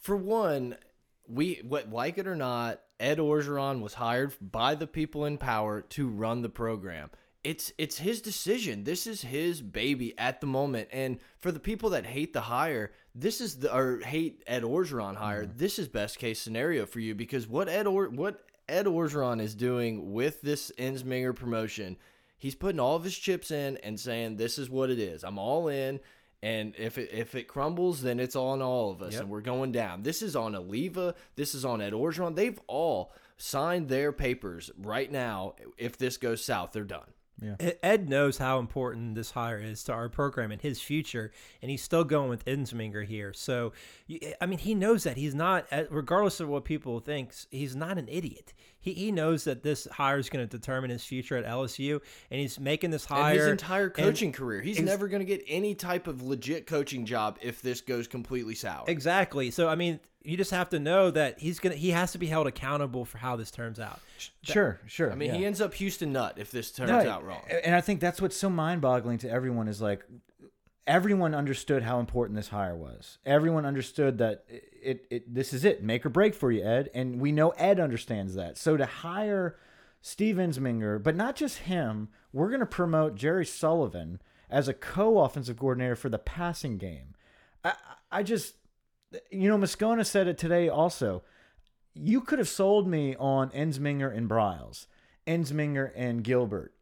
[0.00, 0.76] for one,
[1.28, 5.82] we what like it or not, Ed Orgeron was hired by the people in power
[5.82, 7.10] to run the program
[7.44, 8.84] it's it's his decision.
[8.84, 10.88] This is his baby at the moment.
[10.90, 15.14] And for the people that hate the hire, this is the or hate Ed Orgeron
[15.14, 15.44] hire.
[15.44, 15.58] Mm.
[15.58, 19.54] This is best case scenario for you because what Ed or what Ed Orgeron is
[19.54, 21.98] doing with this Ensminger promotion,
[22.38, 25.22] he's putting all of his chips in and saying this is what it is.
[25.22, 26.00] I'm all in.
[26.42, 29.22] And if it if it crumbles, then it's on all of us, yep.
[29.22, 30.02] and we're going down.
[30.02, 31.14] This is on Alleva.
[31.36, 32.34] This is on Ed Orgeron.
[32.34, 35.54] They've all signed their papers right now.
[35.78, 37.12] If this goes south, they're done.
[37.40, 37.72] Yeah.
[37.82, 41.82] Ed knows how important this hire is to our program and his future, and he's
[41.82, 43.32] still going with Ensminger here.
[43.32, 43.72] So,
[44.08, 47.74] eh, I mean, he knows that he's not, eh, regardless of what people think, he's
[47.74, 48.52] not an idiot.
[48.80, 52.40] He, he knows that this hire is going to determine his future at LSU, and
[52.40, 54.60] he's making this hire and his entire coaching career.
[54.60, 58.54] He's never going to get any type of legit coaching job if this goes completely
[58.54, 58.84] sour.
[58.86, 59.50] Exactly.
[59.50, 62.26] So, I mean, you just have to know that he's gonna he has to be
[62.26, 64.00] held accountable for how this turns out.
[64.42, 65.12] Sure, sure.
[65.12, 65.36] I mean, yeah.
[65.36, 67.06] he ends up Houston Nutt if this turns Right.
[67.06, 67.42] out wrong.
[67.62, 70.04] And I think that's what's so mind-boggling to everyone is like
[70.86, 73.18] everyone understood how important this hire was.
[73.24, 76.90] Everyone understood that it, it, it this is it, make or break for you, Ed,
[76.94, 78.58] and we know Ed understands that.
[78.58, 79.56] So to hire
[80.00, 85.58] Steve Ensminger, but not just him, we're going to promote Jerry Sullivan as a co-offensive
[85.58, 87.14] coordinator for the passing game.
[87.64, 87.74] I
[88.12, 88.54] I just
[89.30, 91.22] you know Moscona said it today also.
[91.94, 94.86] You could have sold me on Ensminger and Briles,
[95.26, 96.74] Ensminger and Gilbert.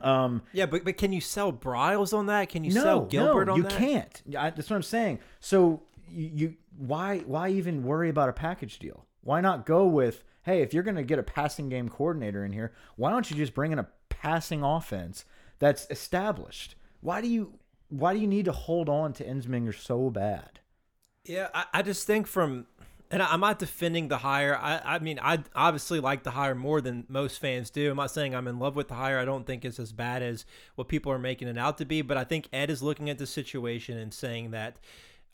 [0.00, 2.48] Um, Yeah, but but can you sell Briles on that?
[2.48, 3.72] Can you no, sell Gilbert no, on you that?
[3.72, 4.22] You can't.
[4.38, 5.20] I, that's what I'm saying.
[5.40, 9.06] So you, you why why even worry about a package deal?
[9.22, 12.52] Why not go with hey, if you're going to get a passing game coordinator in
[12.52, 15.24] here, why don't you just bring in a passing offense
[15.58, 16.76] that's established?
[17.00, 20.60] Why do you why do you need to hold on to Ensminger so bad?
[21.28, 22.66] Yeah, I, I just think from,
[23.10, 24.56] and I, I'm not defending the hire.
[24.56, 27.90] I, I mean, I obviously like the hire more than most fans do.
[27.90, 29.18] I'm not saying I'm in love with the hire.
[29.18, 30.44] I don't think it's as bad as
[30.76, 32.02] what people are making it out to be.
[32.02, 34.76] But I think Ed is looking at the situation and saying that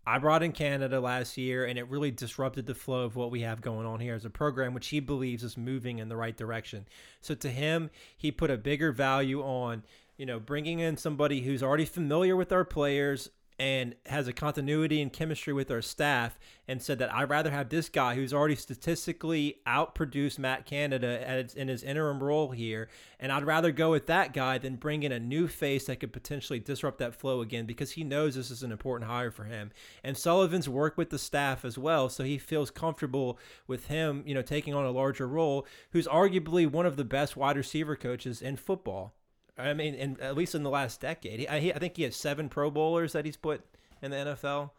[0.06, 3.42] I brought in Canada last year, and it really disrupted the flow of what we
[3.42, 6.36] have going on here as a program, which he believes is moving in the right
[6.36, 6.86] direction.
[7.20, 9.84] So to him, he put a bigger value on,
[10.16, 15.00] you know, bringing in somebody who's already familiar with our players and has a continuity
[15.00, 16.38] and chemistry with our staff,
[16.68, 21.68] and said that I'd rather have this guy who's already statistically outproduced Matt Canada in
[21.68, 22.88] his interim role here,
[23.20, 26.12] and I'd rather go with that guy than bring in a new face that could
[26.12, 29.70] potentially disrupt that flow again because he knows this is an important hire for him.
[30.02, 34.34] And Sullivan's worked with the staff as well, so he feels comfortable with him, you
[34.34, 35.66] know, taking on a larger role.
[35.90, 39.14] Who's arguably one of the best wide receiver coaches in football.
[39.58, 42.02] I mean, in, at least in the last decade, he, I, he, I think he
[42.04, 43.62] has seven Pro Bowlers that he's put
[44.00, 44.70] in the NFL.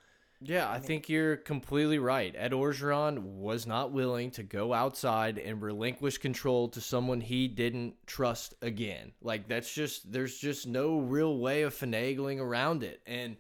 [0.46, 2.36] Yeah, I think you're completely right.
[2.38, 7.94] Ed Orgeron was not willing to go outside and relinquish control to someone he didn't
[8.08, 9.14] trust again.
[9.22, 13.00] Like that's just there's just no real way of finagling around it.
[13.08, 13.38] And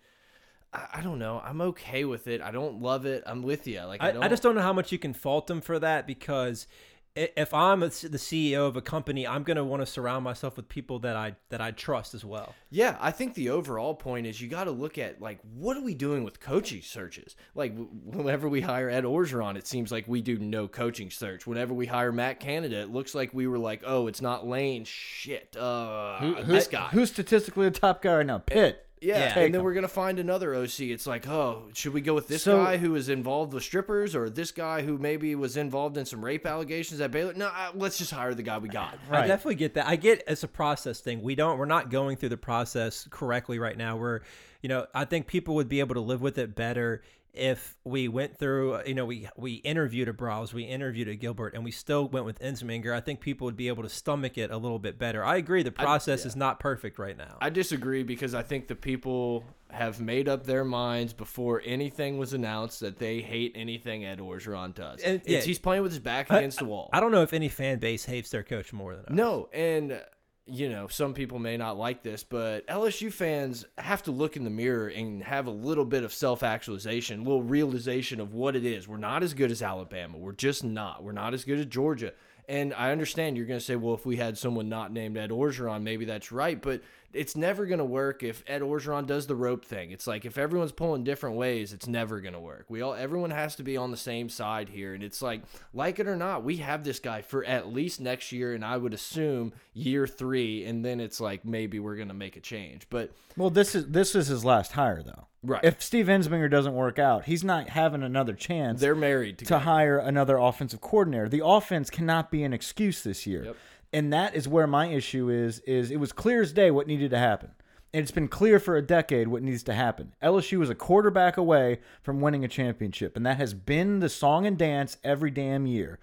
[0.73, 1.41] I, I don't know.
[1.43, 2.41] I'm okay with it.
[2.41, 3.23] I don't love it.
[3.25, 3.81] I'm with you.
[3.81, 5.79] Like I, I, don't, I just don't know how much you can fault him for
[5.79, 9.81] that because i- if I'm a, the CEO of a company, I'm going to want
[9.81, 12.55] to surround myself with people that I that I trust as well.
[12.71, 15.81] Yeah, I think the overall point is you got to look at like what are
[15.81, 17.35] we doing with coaching searches?
[17.53, 21.45] Like w- whenever we hire Ed Orgeron, it seems like we do no coaching search.
[21.45, 24.83] Whenever we hire Matt Canada, it looks like we were like, oh, it's not Lane.
[24.85, 26.87] Shit, uh, this guy.
[26.87, 28.39] Who's statistically the top guy right now?
[28.39, 28.87] Pitt.
[29.03, 29.39] Yeah, Yeah.
[29.39, 29.63] and then him.
[29.63, 30.91] we're gonna find another OC.
[30.91, 34.15] It's like, oh, should we go with this So- guy who is involved with strippers,
[34.15, 37.33] or this guy who maybe was involved in some rape allegations at Baylor?
[37.33, 38.97] No, uh, let's just hire the guy we got.
[39.11, 39.87] I definitely get that.
[39.87, 41.21] I get it's a process thing.
[41.21, 43.97] We don't we're not going through the process correctly right now.
[43.97, 44.21] We're
[44.61, 47.01] you know, I think people would be able to live with it better
[47.33, 51.15] if we went through, uh, you know, we we interviewed a Browse, we interviewed a
[51.15, 52.93] Gilbert, and we still went with Ensminger.
[52.93, 55.23] I think people would be able to stomach it a little bit better.
[55.23, 57.37] I agree, the process is not perfect right now.
[57.41, 62.33] I disagree because I think the people have made up their minds before anything was
[62.33, 65.01] announced that they hate anything Ed Orgeron does.
[65.01, 65.39] And- yeah.
[65.39, 66.91] he's playing with his back against the wall.
[66.93, 69.11] I don't know if any fan base hates their coach more than us.
[69.11, 69.99] No, and
[70.45, 74.43] you know, some people may not like this, but LSU fans have to look in
[74.43, 78.65] the mirror and have a little bit of self-actualization, a little realization of what it
[78.65, 78.87] is.
[78.87, 80.17] We're not as good as Alabama.
[80.17, 81.03] We're just not.
[81.03, 82.13] We're not as good as Georgia.
[82.49, 85.29] And I understand you're going to say, well, if we had someone not named Ed
[85.29, 86.61] Orgeron, maybe that's right.
[86.61, 86.81] But
[87.13, 89.91] it's never going to work if Ed Orgeron does the rope thing.
[89.91, 92.65] It's like if everyone's pulling different ways, it's never going to work.
[92.69, 94.93] We all, everyone has to be on the same side here.
[94.93, 95.41] And it's like,
[95.73, 98.77] like it or not, we have this guy for at least next year, and I
[98.77, 100.65] would assume year three.
[100.65, 102.87] And then it's like maybe we're going to make a change.
[102.89, 105.27] But Well, this is this is his last hire though.
[105.45, 105.63] Right.
[105.63, 109.97] If Steve Ensminger doesn't work out, he's not having another chance they're married to hire
[109.97, 111.27] another offensive coordinator.
[111.27, 113.45] The offense cannot be an excuse this year.
[113.45, 113.55] Yep.
[113.93, 117.11] And that is where my issue is is it was clear as day what needed
[117.11, 117.51] to happen.
[117.93, 120.15] And it's been clear for a decade what needs to happen.
[120.21, 124.47] LSU is a quarterback away from winning a championship, and that has been the song
[124.47, 125.99] and dance every damn year.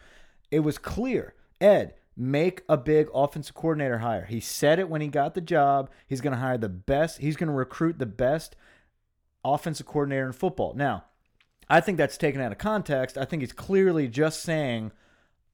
[0.53, 1.35] It was clear.
[1.61, 4.27] Ed, make a big offensive coordinator hire.
[4.27, 5.91] He said it when he got the job.
[6.07, 7.19] He's going to hire the best.
[7.19, 8.55] He's going to recruit the best
[9.45, 10.75] offensive coordinator in football.
[10.75, 11.07] Now,
[11.69, 13.19] I think that's taken out of context.
[13.19, 14.93] I think he's clearly just saying,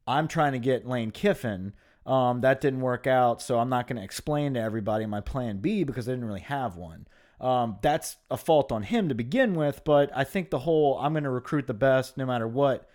[0.07, 1.73] I'm trying to get Lane Kiffin.
[2.07, 5.59] Um, that didn't work out, so I'm not going to explain to everybody my plan
[5.59, 7.09] B because I didn't really have one.
[7.41, 11.13] Um, that's a fault on him to begin with, but I think the whole I'm
[11.13, 12.89] going to recruit the best no matter what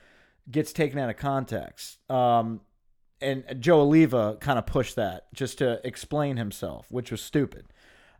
[0.49, 1.99] gets taken out of context.
[2.09, 2.61] Um,
[3.19, 7.65] and Joe Oliva kind of pushed that just to explain himself, which was stupid.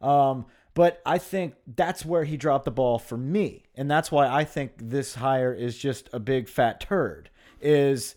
[0.02, 3.66] Um, But I think that's where he dropped the ball for me.
[3.76, 7.30] And that's why I think this hire is just a big fat turd.
[7.60, 8.16] Is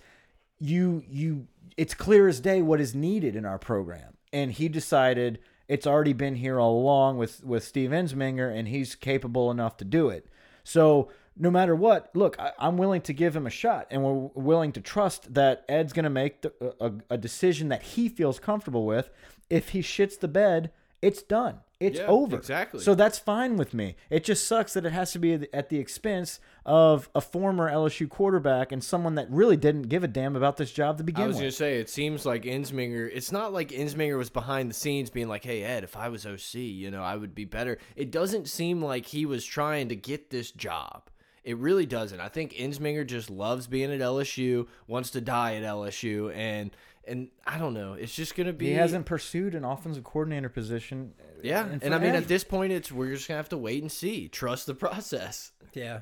[0.60, 4.14] you you it's clear as day what is needed in our program.
[4.32, 8.94] And he decided it's already been here all along with with Steve Ensminger and he's
[8.94, 10.26] capable enough to do it.
[10.62, 14.30] So no matter what, look, I, am willing to give him a shot, and we're
[14.34, 18.38] willing to trust that Ed's going to make the, a, a, decision that he feels
[18.38, 19.10] comfortable with.
[19.50, 20.70] If he shits the bed,
[21.02, 21.60] it's done.
[21.84, 22.36] It's yeah, over.
[22.36, 22.80] Exactly.
[22.80, 23.96] So that's fine with me.
[24.10, 28.08] It just sucks that it has to be at the expense of a former LSU
[28.08, 31.26] quarterback and someone that really didn't give a damn about this job to begin with.
[31.26, 34.70] I was going to say, it seems like Ensminger, it's not like Ensminger was behind
[34.70, 37.44] the scenes being like, hey, Ed, if I was OC, you know, I would be
[37.44, 37.78] better.
[37.96, 41.10] It doesn't seem like he was trying to get this job.
[41.44, 42.20] It really doesn't.
[42.20, 46.70] I think Ensminger just loves being at LSU, wants to die at LSU, and
[47.06, 47.94] and I don't know.
[47.94, 48.66] It's just gonna be.
[48.66, 51.14] He hasn't pursued an offensive coordinator position.
[51.18, 53.82] Uh, yeah, and I mean, at this point, it's we're just gonna have to wait
[53.82, 54.28] and see.
[54.28, 55.52] Trust the process.
[55.72, 56.00] Yeah,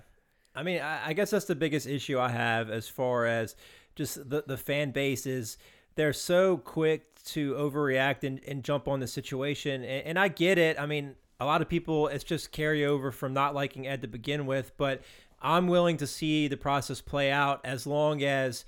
[0.55, 3.57] I mean, I, I guess that's the biggest issue I have as far as
[3.95, 5.59] just the the fan base is
[5.95, 10.59] they're so quick to overreact and, and jump on the situation, and, and I get
[10.59, 10.79] it.
[10.79, 14.47] I mean, a lot of people, it's just carryover from not liking Ed to begin
[14.47, 15.03] with, but
[15.41, 18.65] I'm willing to see the process play out as long as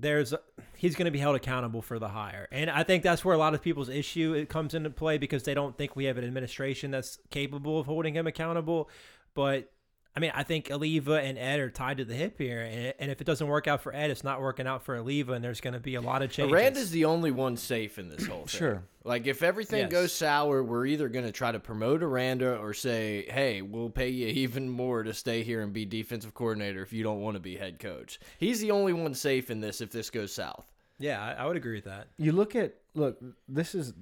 [0.00, 0.34] there's
[0.76, 2.48] he's going to be held accountable for the hire.
[2.52, 5.42] And I think that's where a lot of people's issue it comes into play because
[5.42, 8.88] they don't think we have an administration that's capable of holding him accountable.
[9.34, 9.72] But
[10.18, 13.08] I mean, I think Alleva and Ed are tied to the hip here, and, and
[13.08, 15.60] if it doesn't work out for Ed, it's not working out for Alleva, and there's
[15.60, 16.52] going to be a lot of changes.
[16.52, 18.58] Aranda's the only one safe in this whole thing.
[18.58, 18.82] Sure.
[19.04, 19.92] Like if everything Yes.
[19.92, 24.08] goes sour, we're either going to try to promote Aranda or say, "Hey, we'll pay
[24.08, 27.40] you even more to stay here and be defensive coordinator if you don't want to
[27.40, 30.66] be head coach." He's the only one safe in this if this goes south.
[30.98, 32.08] Yeah, I, I would agree with that.
[32.16, 33.20] You look at look.
[33.48, 33.94] This is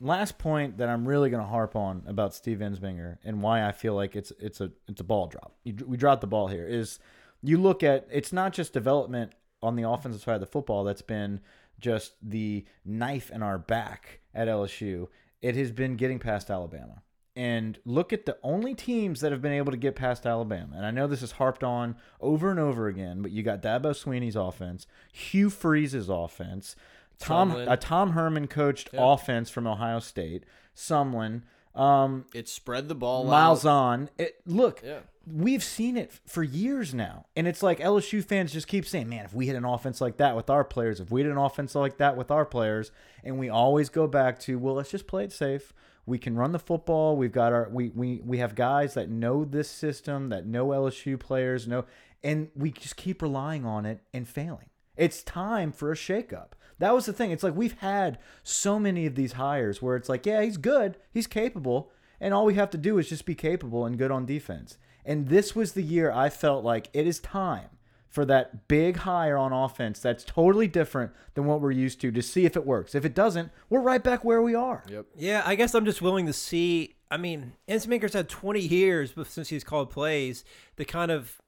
[0.00, 3.72] last point that I'm really going to harp on about Steve Ensminger and why I
[3.72, 5.54] feel like it's it's a it's a ball drop.
[5.64, 6.66] You, we dropped the ball here.
[6.66, 6.98] Is
[7.42, 9.32] you look at it's not just development
[9.62, 11.40] on the offensive side of the football that's been
[11.80, 15.08] just the knife in our back at LSU.
[15.42, 17.02] It has been getting past Alabama.
[17.34, 20.74] And look at the only teams that have been able to get past Alabama.
[20.74, 23.92] And I know this is harped on over and over again, but you got Dabo
[23.92, 26.76] Swinney's offense, Hugh Freeze's offense,
[27.18, 27.70] Tom Sumlin.
[27.72, 29.00] a Tom Herman coached Yeah.
[29.12, 31.42] offense from Ohio State, Sumlin,
[31.74, 33.70] um, It spread the ball Miles out.
[33.70, 34.10] on.
[34.18, 35.00] It, look, Yeah.
[35.26, 37.26] we've seen it for years now.
[37.36, 40.16] And it's like LSU fans just keep saying, man, if we had an offense like
[40.18, 42.90] that with our players, if we had an offense like that with our players,
[43.24, 45.72] and we always go back to, well, let's just play it safe.
[46.06, 47.16] We can run the football.
[47.16, 51.18] We've got our we we we have guys that know this system, that know LSU
[51.18, 51.84] players, know
[52.22, 54.70] and we just keep relying on it and failing.
[54.96, 56.52] It's time for a shakeup.
[56.78, 57.30] That was the thing.
[57.30, 60.96] It's like we've had so many of these hires where it's like, yeah, he's good,
[61.12, 64.26] he's capable, and all we have to do is just be capable and good on
[64.26, 64.76] defense.
[65.04, 67.68] And this was the year I felt like it is time
[68.08, 72.22] for that big hire on offense that's totally different than what we're used to to
[72.22, 72.94] see if it works.
[72.94, 74.82] If it doesn't, we're right back where we are.
[74.88, 75.06] Yep.
[75.16, 76.96] Yeah, I guess I'm just willing to see.
[77.10, 80.44] I mean, Ensminger's had 20 years since he's called plays
[80.76, 81.40] to kind of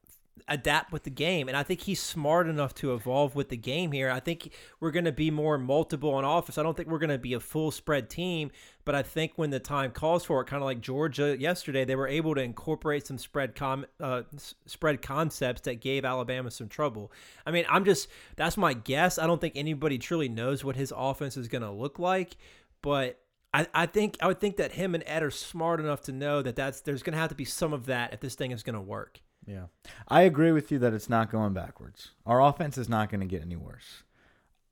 [0.47, 3.93] adapt with the game, and I think he's smart enough to evolve with the game
[3.93, 4.11] here.
[4.11, 6.59] I think we're going to be more multiple on offense.
[6.59, 8.51] I don't think we're going to be a full spread team,
[8.85, 11.97] but I think when the time calls for it, kind of like Georgia yesterday, they
[11.97, 14.23] were able to incorporate some spread com uh,
[14.67, 17.13] spread concepts that gave Alabama some trouble.
[17.45, 19.19] I mean, I'm just that's my guess.
[19.19, 22.37] I don't think anybody truly knows what his offense is going to look like,
[22.83, 23.21] but
[23.53, 26.43] I, I think I would think that him and Ed are smart enough to know
[26.43, 28.63] that that's there's going to have to be some of that if this thing is
[28.63, 29.21] going to work.
[29.49, 29.65] Yeah.
[30.07, 32.11] I agree with you that it's not going backwards.
[32.27, 34.03] Our offense is not going to get any worse.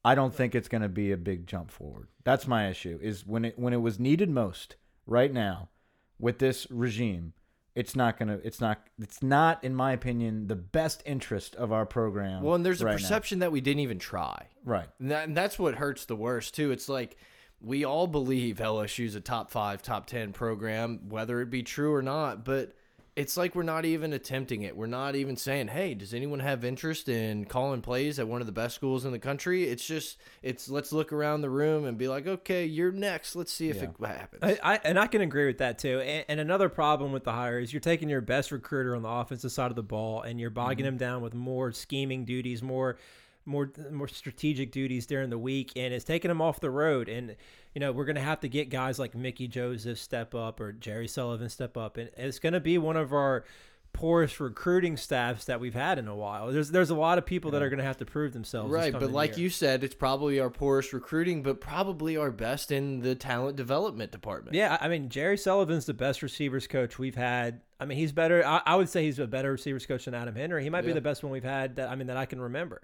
[0.04, 2.08] I don't think it's going to be a big jump forward.
[2.22, 2.98] That's my issue.
[3.02, 5.70] Is when it when it was needed most right now
[6.18, 7.32] with this regime,
[7.74, 11.72] it's not going to it's not it's not in my opinion the best interest of
[11.72, 12.42] our program.
[12.42, 12.98] Well, and there's a right now.
[12.98, 14.46] perception that we didn't even try.
[14.64, 14.88] Right.
[15.00, 16.70] And, that, and that's what hurts the worst too.
[16.70, 17.16] It's like
[17.60, 22.02] we all believe LSU's a top five, top ten program, whether it be true or
[22.02, 22.44] not.
[22.44, 22.74] But
[23.16, 24.76] it's like we're not even attempting it.
[24.76, 28.46] We're not even saying, "Hey, does anyone have interest in calling plays at one of
[28.46, 31.96] the best schools in the country?" It's just it's let's look around the room and
[31.96, 33.34] be like, "Okay, you're next.
[33.34, 33.84] Let's see if Yeah.
[33.84, 36.00] it happens." I, I and I can agree with that too.
[36.00, 39.08] And, and another problem with the hire is you're taking your best recruiter on the
[39.08, 40.94] offensive side of the ball and you're bogging mm-hmm.
[40.94, 42.98] him down with more scheming duties, more
[43.46, 47.08] more more strategic duties during the week, and it's taking him off the road.
[47.08, 47.36] And
[47.76, 51.06] you know we're gonna have to get guys like Mickey Joseph step up or Jerry
[51.06, 53.44] Sullivan step up, and it's gonna be one of our
[53.92, 56.50] poorest recruiting staffs that we've had in a while.
[56.50, 58.72] There's there's a lot of people that are going to have to prove themselves.
[58.72, 59.44] Right, but like year.
[59.44, 64.10] you said, it's probably our poorest recruiting, but probably our best in the talent development
[64.10, 64.56] department.
[64.56, 67.60] Yeah, I mean Jerry Sullivan's the best receivers coach we've had.
[67.78, 68.42] I mean he's better.
[68.42, 70.62] I, I would say he's a better receivers coach than Adam Henry.
[70.62, 71.76] He might be the best one we've had.
[71.76, 72.80] That I mean that I can remember.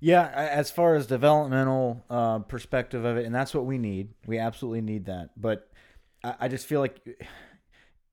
[0.00, 4.08] Yeah, as far as developmental uh, perspective of it, and that's what we need.
[4.26, 5.30] We absolutely need that.
[5.36, 5.70] But
[6.22, 7.00] I, I just feel like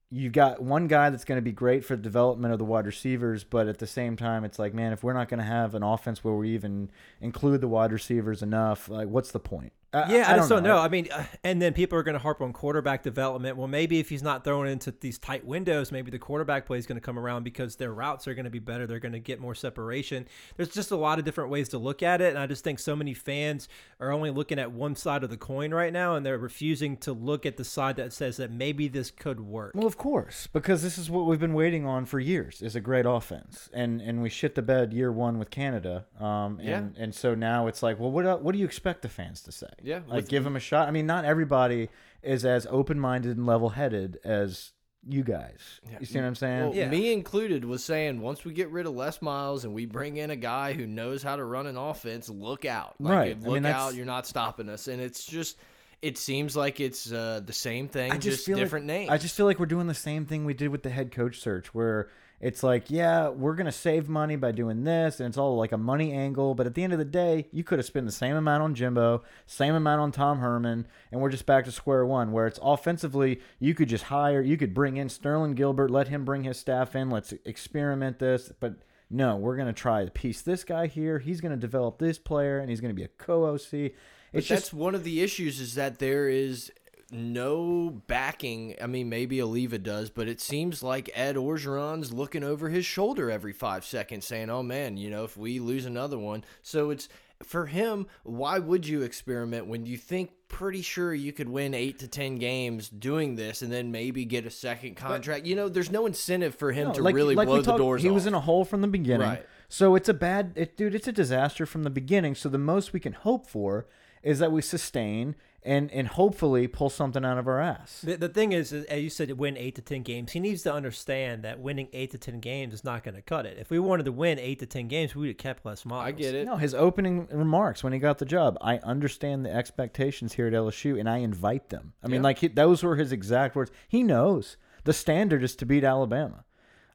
[0.10, 2.86] you've got one guy that's going to be great for the development of the wide
[2.86, 5.74] receivers, but at the same time, it's like, man, if we're not going to have
[5.74, 9.74] an offense where we even include the wide receivers enough, like, what's the point?
[9.94, 10.76] I, Yeah, I, just don't know.
[10.76, 10.82] know.
[10.82, 13.58] I mean, uh, and then people are going to harp on quarterback development.
[13.58, 16.86] Well, maybe if he's not throwing into these tight windows, maybe the quarterback play is
[16.86, 18.88] going to come around because their routes are going to be better.
[18.88, 20.28] They're going to get more separation.
[20.56, 22.80] There's just a lot of different ways to look at it, and I just think
[22.80, 23.68] so many fans
[24.00, 27.12] are only looking at one side of the coin right now, and they're refusing to
[27.14, 29.74] look at the side that says that maybe this could work.
[29.76, 32.82] Well, of course, because this is what we've been waiting on for years is a
[32.82, 37.04] great offense, and and we shit the bed year one with Canada, um, and Yeah.
[37.04, 39.52] and so now it's like, well, what uh, what do you expect the fans to
[39.52, 39.68] say?
[39.84, 40.88] Yeah, like give them a shot.
[40.88, 41.90] I mean, not everybody
[42.24, 44.72] is as open minded and level headed as
[45.08, 45.60] you guys.
[46.00, 46.62] You see what I'm saying?
[46.62, 46.88] Well, Yeah.
[46.90, 50.30] me included was saying once we get rid of Les Miles and we bring in
[50.30, 52.94] a guy who knows how to run an offense, look out.
[53.00, 53.32] Like, Right.
[53.32, 54.88] if- I mean, Look out, you're not stopping us.
[54.88, 55.58] And it's just
[56.04, 59.10] it seems like it's uh, the same thing, I just, just feel different like, names.
[59.12, 61.40] I just feel like we're doing the same thing we did with the head coach
[61.40, 62.10] search, where
[62.42, 65.78] it's like, yeah, we're gonna save money by doing this, and it's all like a
[65.78, 66.56] money angle.
[66.56, 68.76] But at the end of the day, you could have spent the same amount on
[68.76, 72.32] Jimbo, same amount on Tom Herman, and we're just back to square one.
[72.32, 76.26] Where it's offensively, you could just hire, you could bring in Sterling Gilbert, let him
[76.26, 78.76] bring his staff in, let's experiment this, but.
[79.14, 81.20] No, we're gonna try to piece this guy here.
[81.20, 83.92] He's gonna develop this player, and he's gonna be a co-OC.
[84.32, 86.72] But It's that's just one of the issues is that there is
[87.12, 88.76] no backing.
[88.82, 93.30] I mean, maybe Alleva does, but it seems like Ed Orgeron's looking over his shoulder
[93.30, 97.10] every five seconds, saying, "Oh man, you know, if we lose another one." So it's
[97.44, 98.08] for him.
[98.24, 102.36] Why would you experiment when you think pretty sure you could win eight to ten
[102.38, 105.46] games doing this, and then maybe get a second contract?
[105.46, 107.78] you know, there's no incentive for him No, to like- really like blow the talked-
[107.80, 108.04] doors.
[108.04, 109.28] He was in a hole from the beginning.
[109.28, 109.46] Right.
[109.70, 110.94] So it's a bad, it, dude.
[110.94, 112.36] It's a disaster from the beginning.
[112.36, 113.88] So the most we can hope for
[114.22, 118.02] is that we sustain and and hopefully pull something out of our ass.
[118.02, 120.40] The, the thing is, is, as you said, to win eight to ten games, he
[120.40, 123.58] needs to understand that winning eight to ten games is not going to cut it.
[123.60, 126.06] If we wanted to win eight to ten games, we would have kept Les Miles.
[126.06, 126.46] I get it.
[126.46, 128.58] No, his opening remarks when he got the job.
[128.62, 131.94] I understand the expectations here at LSU, and I invite them.
[132.04, 132.24] I mean, Yeah.
[132.24, 133.72] like he, those were his exact words.
[133.88, 136.44] He knows the standard is to beat Alabama.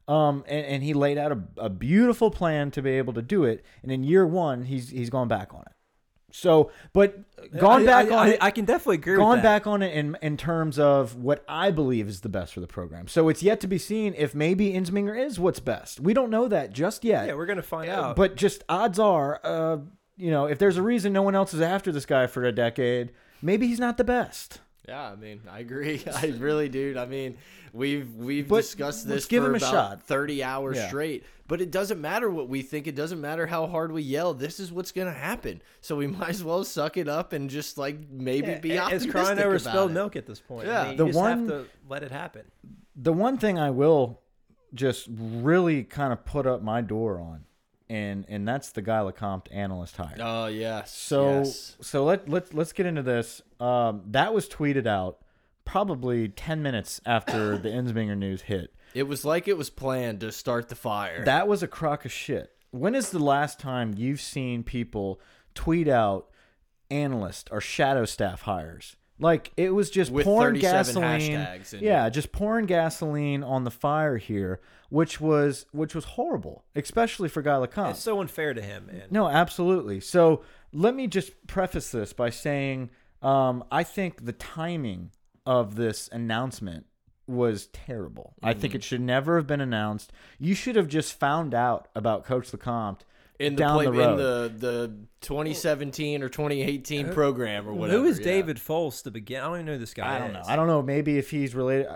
[0.09, 3.43] Um, and, and he laid out a, a beautiful plan to be able to do
[3.43, 3.65] it.
[3.83, 5.73] And in year one, he's he's gone back on it.
[6.31, 7.17] So, but
[7.57, 8.37] gone I- back I, on I, it.
[8.41, 9.15] I can definitely agree.
[9.17, 9.63] gone with that.
[9.63, 12.67] back on it in in terms of what I believe is the best for the
[12.67, 13.07] program.
[13.07, 15.99] So it's yet to be seen if maybe Ensminger is what's best.
[15.99, 17.27] We don't know that just yet.
[17.27, 18.15] Yeah, we're gonna find Uh, out.
[18.17, 19.77] But just odds are, uh,
[20.17, 22.51] you know, if there's a reason no one else is after this guy for a
[22.51, 23.11] decade,
[23.41, 24.59] maybe he's not the best.
[24.87, 26.01] Yeah, I mean, I agree.
[26.15, 26.95] I really do.
[26.97, 27.37] I mean,
[27.73, 30.03] we've we've But discussed this give for him a about shot.
[30.03, 30.87] thirty hours Yeah.
[30.87, 31.23] straight.
[31.49, 32.87] But it doesn't matter what we think.
[32.87, 34.33] It doesn't matter how hard we yell.
[34.33, 35.61] This is what's gonna happen.
[35.81, 38.81] So we might as well suck it up and just like maybe Yeah, be it's
[38.81, 39.93] optimistic crying over about spilled it.
[39.93, 40.67] milk at this point.
[40.67, 40.81] Yeah.
[40.83, 42.43] I mean, The you just one- have to let it happen.
[42.95, 44.21] The one thing I will
[44.73, 47.43] just really kind of put up my door on,
[47.89, 50.15] and and that's the Guy LeCompte analyst hire.
[50.19, 50.95] Oh yes.
[50.95, 51.77] So yes.
[51.81, 53.41] so let let's let's get into this.
[53.59, 55.19] Um, that was tweeted out
[55.65, 58.73] probably ten minutes after the Ensminger news hit.
[58.93, 61.23] it was like it was planned to start the fire.
[61.25, 62.51] That was a crock of shit.
[62.71, 65.21] When is the last time you've seen people
[65.55, 66.27] tweet out
[66.91, 68.97] analyst or shadow staff hires?
[69.19, 71.31] Like it was just With pouring 37 gasoline.
[71.31, 74.59] hashtags Yeah, just pouring gasoline on the fire here,
[74.89, 77.91] which was which was horrible, especially for Guy LeCompte.
[77.91, 79.03] It's so unfair to him, man.
[79.09, 79.99] No, absolutely.
[80.01, 82.91] So let me just preface this by saying
[83.23, 85.09] um, I think the timing
[85.47, 86.85] of this announcement
[87.25, 88.35] was terrible.
[88.43, 88.75] I think Mm-hmm.
[88.77, 90.13] it should never have been announced.
[90.39, 93.01] You should have just found out about Coach LeCompte
[93.39, 94.11] in the down play, the road.
[94.11, 97.99] in the the 2017 or 2018 program or whatever.
[97.99, 98.25] Who is yeah.
[98.25, 99.41] David Foles to begin?
[99.41, 100.47] I don't even know who this guy I don't is.
[100.47, 100.53] know.
[100.53, 100.81] I don't know.
[100.81, 101.87] Maybe if he's related.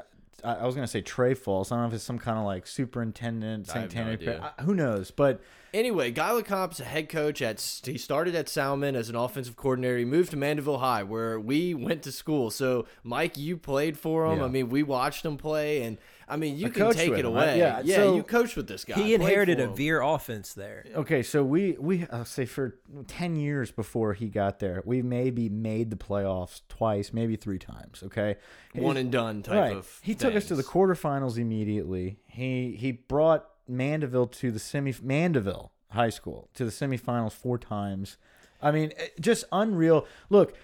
[0.43, 1.71] I, I was going to say Trey Falls.
[1.71, 3.69] I don't know if it's some kind of like superintendent.
[3.69, 4.53] I no Santana- idea.
[4.57, 5.11] I- Who knows?
[5.11, 5.41] But
[5.73, 7.61] Anyway, Guy LeCompte's a head coach at.
[7.85, 9.97] He started at Salmen as an offensive coordinator.
[9.97, 12.51] He moved to Mandeville High, where we went to school.
[12.51, 14.39] So, Mike, you played for him.
[14.39, 14.45] Yeah.
[14.45, 15.97] I mean, we watched him play, and
[16.31, 17.43] I mean, you can take with it him, right?
[17.43, 17.59] away.
[17.59, 18.95] Yeah, Yeah, so- you coach with this guy.
[18.95, 19.75] He inherited a him.
[19.75, 20.85] veer offense there.
[20.95, 22.77] Okay, so we we I'll say for
[23.07, 28.01] ten years before he got there, we maybe made the playoffs twice, maybe three times.
[28.05, 28.37] Okay,
[28.73, 29.75] one and done type right.
[29.75, 29.99] of.
[30.01, 32.19] He took us to the quarterfinals immediately.
[32.27, 38.17] He he brought Mandeville to the semi Mandeville High School to the semifinals four times.
[38.61, 40.05] I mean, eh, just unreal.
[40.29, 40.55] Look,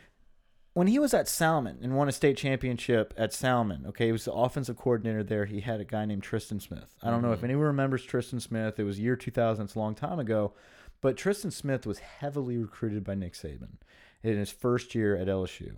[0.78, 4.26] when he was at Salmen and won a state championship at Salmen, okay, he was
[4.26, 5.46] the offensive coordinator there.
[5.46, 6.94] He had a guy named Tristan Smith.
[7.02, 8.78] I don't know if anyone remembers Tristan Smith.
[8.78, 10.54] It was year 2000, it's a long time ago.
[11.02, 13.78] But Tristan Smith was heavily recruited by Nick Saban
[14.22, 15.78] in his first year at LSU.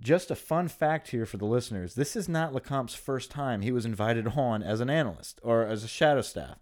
[0.00, 3.72] Just a fun fact here for the listeners this is not LeCompte's first time he
[3.72, 6.56] was invited on as an analyst or as a shadow staff.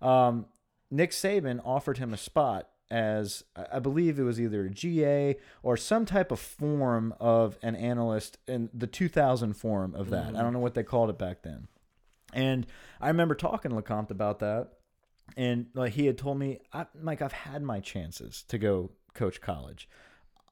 [0.00, 0.46] Um,
[0.88, 5.76] Nick Saban offered him a spot as I believe it was either a GA or
[5.76, 10.28] some type of form of an analyst in the 2000 form of that.
[10.28, 10.40] I mm.
[10.40, 11.68] don't know what they called it back then.
[12.32, 12.66] And
[13.00, 14.72] I remember talking to LeCompte about that.
[15.36, 19.40] And like he had told me, I, Mike, I've had my chances to go coach
[19.40, 19.88] college.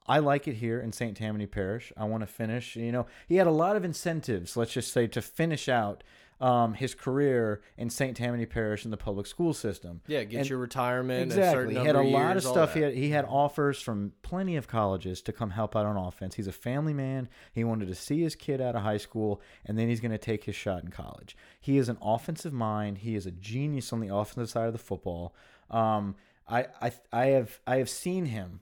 [0.07, 1.17] I like it here in St.
[1.17, 1.91] Tammany Parish.
[1.97, 2.75] I want to finish.
[2.75, 6.03] You know, he had a lot of incentives, let's just say, to finish out
[6.39, 8.15] um, his career in St.
[8.15, 10.01] Tammany Parish in the public school system.
[10.07, 11.21] Yeah, get And- your retirement.
[11.21, 11.73] A Exactly.
[11.75, 12.73] He had a lot years, of stuff.
[12.75, 16.35] He had, he had offers from plenty of colleges to come help out on offense.
[16.35, 17.27] He's a family man.
[17.51, 20.17] He wanted to see his kid out of high school, and then he's going to
[20.17, 21.35] take his shot in college.
[21.59, 22.99] He is an offensive mind.
[22.99, 25.33] He is a genius on the offensive side of the football.
[25.71, 26.15] Um,
[26.47, 28.61] I, I, I have I have seen him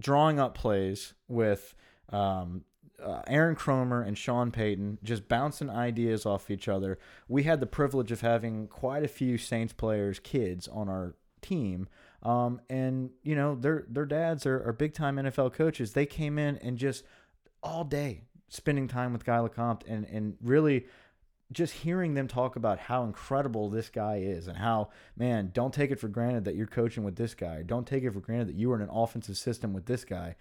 [0.00, 1.74] drawing up plays with
[2.10, 2.64] um,
[3.02, 6.98] uh, Aaron Kromer and Sean Payton just bouncing ideas off each other.
[7.28, 11.88] We had the privilege of having quite a few Saints players, kids on our team.
[12.22, 15.92] Um, and you know their their dads are, are big time NFL coaches.
[15.92, 17.04] They came in and just
[17.62, 20.86] all day spending time with Guy LeCompte and and really
[21.52, 25.90] just hearing them talk about how incredible this guy is and how man don't take
[25.90, 28.56] it for granted that you're coaching with this guy don't take it for granted that
[28.56, 30.34] you are in an offensive system with this guy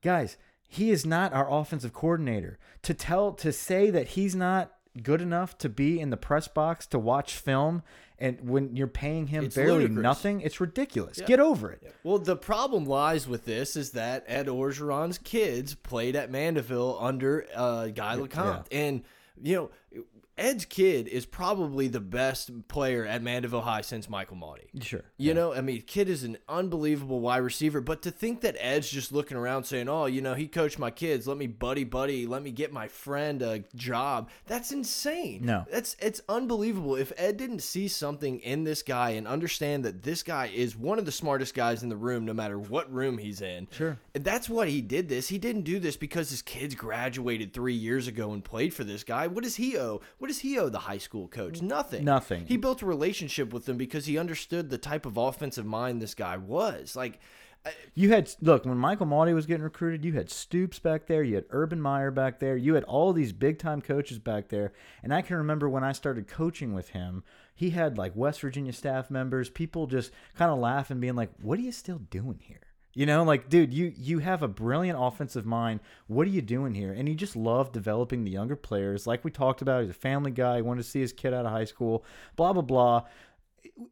[0.00, 0.36] guys
[0.68, 2.58] he is not our offensive coordinator.
[2.82, 6.86] To tell to say that he's not good enough to be in the press box
[6.88, 7.82] to watch film
[8.18, 10.02] and when you're paying him It's barely ludicrous.
[10.02, 11.20] nothing it's ridiculous.
[11.20, 11.94] Get over it.
[12.02, 17.46] Well, the problem lies with this is that Ed Orgeron's kids played at Mandeville under
[17.54, 19.02] uh, Guy LeCompte, and
[19.42, 20.02] you know.
[20.38, 24.68] Ed's kid is probably the best player at Mandeville High since Michael Maudie.
[24.80, 28.56] sure You know, I mean, kid is an unbelievable wide receiver, but to think that
[28.58, 31.26] Ed's just looking around saying, "Oh, you know, he coached my kids.
[31.26, 32.26] Let me buddy buddy.
[32.26, 35.40] Let me get my friend a job." That's insane.
[35.44, 35.64] No.
[35.70, 36.94] that's it's unbelievable.
[36.96, 40.98] If Ed didn't see something in this guy and understand that this guy is one
[40.98, 43.98] of the smartest guys in the room, no matter what room he's in, Sure.
[44.14, 45.08] that's what he did.
[45.08, 48.84] This he didn't do this because his kids graduated three years ago and played for
[48.84, 49.26] this guy.
[49.26, 50.00] What does he owe?
[50.18, 51.60] What does he owe the high school coach?
[51.60, 52.04] Nothing.
[52.04, 52.46] Nothing.
[52.46, 56.14] He built a relationship with them because he understood the type of offensive mind this
[56.14, 56.94] guy was.
[56.96, 57.18] Like,
[57.66, 60.04] uh, You had look when Michael Maudie was getting recruited.
[60.04, 61.22] You had Stoops back there.
[61.22, 62.56] You had Urban Meyer back there.
[62.56, 64.72] You had all these big time coaches back there.
[65.02, 67.24] And I can remember when I started coaching with him,
[67.54, 71.58] he had like West Virginia staff members, people just kind of laughing, being like, "What
[71.58, 72.60] are you still doing here?"
[72.98, 75.78] You know, like, dude, you you have a brilliant offensive mind.
[76.08, 76.90] What are you doing here?
[76.90, 79.06] And he just loved developing the younger players.
[79.06, 80.56] Like we talked about, he's a family guy.
[80.56, 82.04] He wanted to see his kid out of high school.
[82.34, 83.04] Blah blah blah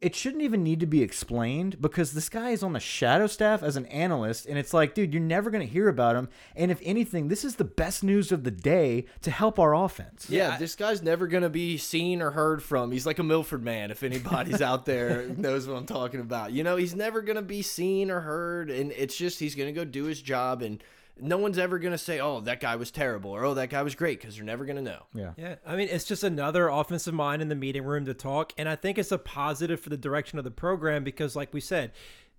[0.01, 3.63] it shouldn't even need to be explained because this guy is on the shadow staff
[3.63, 6.71] as an analyst and it's like dude you're never going to hear about him and
[6.71, 10.57] if anything this is the best news of the day to help our offense yeah,
[10.57, 12.91] this guy's never gonna be seen or heard from.
[12.91, 13.91] He's like a Milford man.
[13.91, 17.61] If anybody's out there knows what I'm talking about, you know, he's never gonna be
[17.61, 20.83] seen or heard, and it's just he's gonna go do his job, and
[21.19, 23.95] no one's ever gonna say, "Oh, that guy was terrible," or "Oh, that guy was
[23.95, 25.03] great," because they're never gonna know.
[25.13, 28.53] yeah Yeah, I mean, it's just another offensive mind in the meeting room to talk,
[28.57, 31.61] and I think it's a positive for the direction of the program because, like we
[31.61, 31.91] said,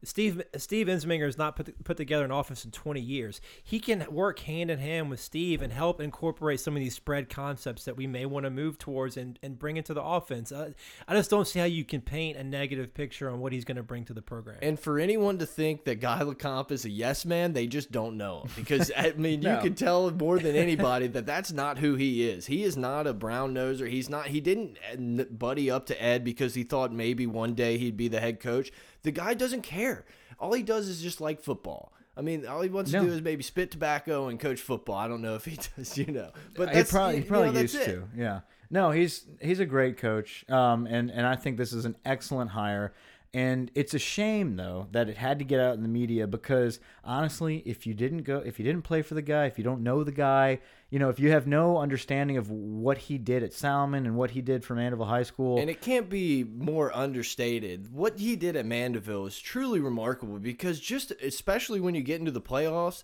[0.05, 3.41] Steve Steve Ensminger has not put put together an offense in 20 years.
[3.63, 7.29] He can work hand in hand with Steve and help incorporate some of these spread
[7.29, 10.53] concepts that we may want to move towards and, and bring into the offense.
[10.53, 10.75] I,
[11.09, 13.77] I just don't see how you can paint a negative picture on what he's going
[13.77, 14.59] to bring to the program.
[14.63, 18.17] And for anyone to think that Guy LeCompte is a yes man, they just don't
[18.17, 18.51] know him.
[18.55, 22.47] Because, I mean, you can tell more than anybody that that's not who he is.
[22.47, 23.89] He is not a brown noser.
[23.89, 27.79] He's not, he didn't uh, buddy up to Ed because he thought maybe one day
[27.79, 28.71] he'd be the head coach.
[29.03, 30.05] The guy doesn't care.
[30.39, 31.93] All he does is just like football.
[32.17, 33.01] I mean, all he wants No.
[33.01, 34.97] to do is maybe spit tobacco and coach football.
[34.97, 36.31] I don't know if he does, you know.
[36.57, 37.93] But he that's probably, you he probably know, that's used it.
[37.95, 38.41] to yeah
[38.71, 42.51] no he's he's a great coach um and and i think this is an excellent
[42.51, 42.93] hire
[43.35, 46.81] And it's a shame though that it had to get out in the media because
[47.05, 49.83] honestly, if you didn't go, if you didn't play for the guy, if you don't
[49.83, 50.61] know the guy,
[50.91, 54.31] you know, if you have no understanding of what he did at Salmen and what
[54.31, 57.93] he did for Mandeville High School, And it can't be more understated.
[57.93, 62.31] What he did at Mandeville is truly remarkable because just especially when you get into
[62.31, 63.03] the playoffs,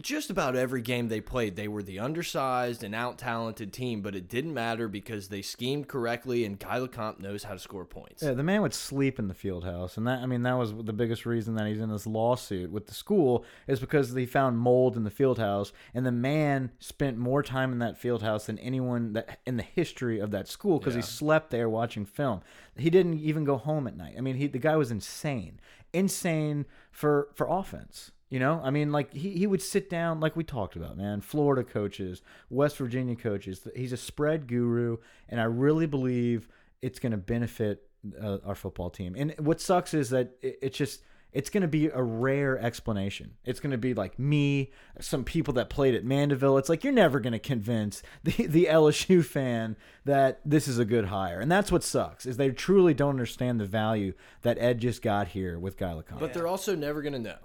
[0.00, 4.14] just about every game they played, they were the undersized and out talented team, but
[4.14, 8.22] it didn't matter because they schemed correctly and Guy LeCompte knows how to score points.
[8.22, 10.74] Yeah, the man would sleep in the field house, and that I mean that was
[10.74, 14.58] the biggest reason that he's in this lawsuit with the school is because they found
[14.58, 18.46] mold in the field house, and the man spent more time in that field house
[18.46, 21.00] than anyone that in the history of that school because Yeah.
[21.02, 22.40] he slept there watching film.
[22.76, 24.16] He didn't even go home at night.
[24.18, 25.60] I mean, he the guy was insane,
[25.92, 28.10] insane for for offense.
[28.36, 31.22] You know, I mean, like he, he would sit down, like we talked about, man.
[31.22, 32.20] Florida coaches,
[32.50, 33.66] West Virginia coaches.
[33.74, 34.98] He's a spread guru,
[35.30, 36.46] and I really believe
[36.82, 37.88] it's going to benefit
[38.22, 39.14] uh, our football team.
[39.16, 41.00] And what sucks is that it, it's just
[41.32, 43.36] it's going to be a rare explanation.
[43.46, 44.70] It's going to be like me,
[45.00, 46.58] some people that played at Mandeville.
[46.58, 50.84] It's like you're never going to convince the the LSU fan that this is a
[50.84, 54.12] good hire, and that's what sucks is they truly don't understand the value
[54.42, 56.20] that Ed just got here with Guy LeCompte.
[56.20, 57.38] But they're also never going to know.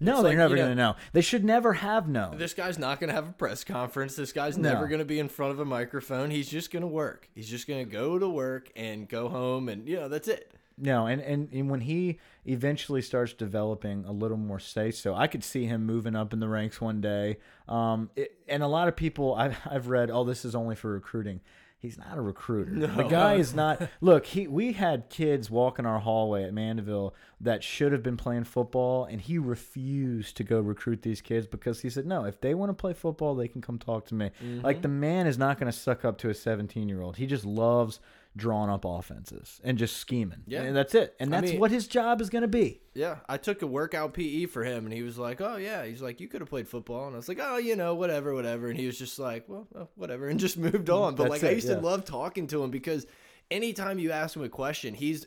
[0.00, 0.96] No, it's they're like, never you know- going to know.
[1.12, 2.38] They should never have known.
[2.38, 4.16] This guy's not going to have a press conference.
[4.16, 4.72] This guy's No.
[4.74, 6.30] never going to be in front of a microphone.
[6.30, 7.28] He's just going to work.
[7.34, 10.52] He's just going to go to work and go home, and you know that's it.
[10.78, 15.26] No, and, and, and when he eventually starts developing a little more say so, I
[15.26, 17.38] could see him moving up in the ranks one day.
[17.66, 20.92] Um, it, and a lot of people I've, I've read, oh, this is only for
[20.92, 21.40] recruiting.
[21.78, 22.86] He's not a recruiter.
[22.96, 23.88] The guy is not.
[24.00, 28.44] Look, he we had kids walking our hallway at Mandeville that should have been playing
[28.44, 32.54] football, and he refused to go recruit these kids because he said, no, if they
[32.54, 34.30] want to play football, they can come talk to me.
[34.62, 34.82] Like mm-hmm.
[34.82, 37.18] the man is not going to suck up to a 17 year old.
[37.18, 38.00] He just loves
[38.36, 40.42] drawing up offenses and just scheming.
[40.46, 40.62] Yeah.
[40.62, 41.16] and that's it.
[41.18, 42.82] And I that's mean- what his job is going to be.
[42.94, 46.00] Yeah, I took a workout PE for him, and he was like, "Oh yeah," he's
[46.00, 48.68] like, "You could have played football," and I was like, "Oh, you know, whatever, whatever,"
[48.68, 51.14] and he was just like, "Well, uh, whatever," and just moved on.
[51.14, 51.74] But That's like, I used yeah.
[51.74, 53.06] to love talking to him because
[53.50, 55.26] anytime you ask him a question, he's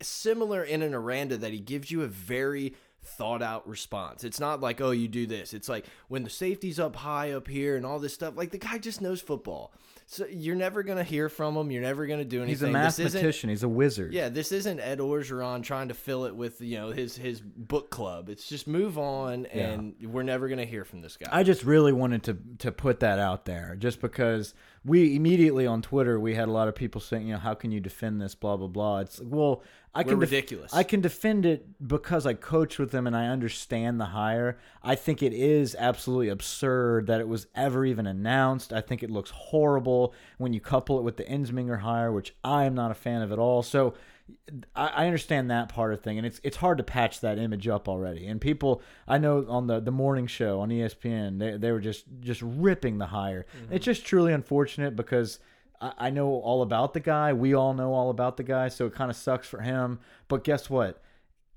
[0.00, 4.22] similar in an Aranda that he gives you a very thought out response.
[4.24, 7.48] It's not like, "Oh, you do this." It's like when the safety's up high up
[7.48, 8.36] here and all this stuff.
[8.36, 9.72] Like the guy just knows football.
[10.10, 11.70] So you're never gonna hear from him.
[11.70, 12.48] You're never gonna do anything.
[12.48, 13.50] He's a mathematician.
[13.50, 14.14] He's a wizard.
[14.14, 17.90] yeah, this isn't Ed Orgeron trying to fill it with you know his his book
[17.90, 18.30] club.
[18.30, 21.28] It's just move on, and we're never gonna hear from this guy.
[21.30, 25.82] I just really wanted to to put that out there, just because we immediately on
[25.82, 28.34] Twitter we had a lot of people saying, you know, how can you defend this?
[28.34, 29.00] Blah blah blah.
[29.00, 29.62] It's like, well,
[29.94, 30.74] I We're can ridiculous.
[30.74, 34.58] I can defend it because I coach with them and I understand the hire.
[34.82, 38.72] I think it is absolutely absurd that it was ever even announced.
[38.72, 42.64] I think it looks horrible when you couple it with the Ensminger hire, which I
[42.64, 43.62] am not a fan of at all.
[43.62, 43.94] So.
[44.76, 47.66] I I understand that part of thing, and it's it's hard to patch that image
[47.66, 48.26] up already.
[48.26, 52.04] And people, I know on the the morning show on ESPN, they they were just
[52.20, 53.46] just ripping the hire.
[53.56, 53.72] Mm-hmm.
[53.72, 55.38] It's just truly unfortunate because
[55.80, 57.32] I, I know all about the guy.
[57.32, 60.00] We all know all about the guy, so it kind of sucks for him.
[60.28, 61.02] But guess what?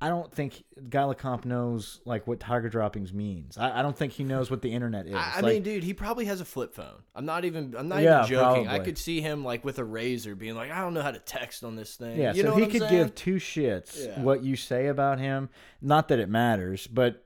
[0.03, 3.55] I don't think Guy LeCompte knows like what tiger droppings means.
[3.55, 5.13] I, I don't think he knows what the internet is.
[5.13, 7.03] I, I Like, mean, dude, he probably has a flip phone.
[7.13, 7.75] I'm not even.
[7.77, 8.67] I'm not Yeah, even joking.
[8.67, 11.19] I could see him like with a razor, being like, I don't know how to
[11.19, 12.17] text on this thing.
[12.19, 12.91] Yeah, you so know he I'm could saying?
[12.91, 14.19] give two shits Yeah.
[14.23, 15.49] what you say about him.
[15.83, 17.23] Not that it matters, but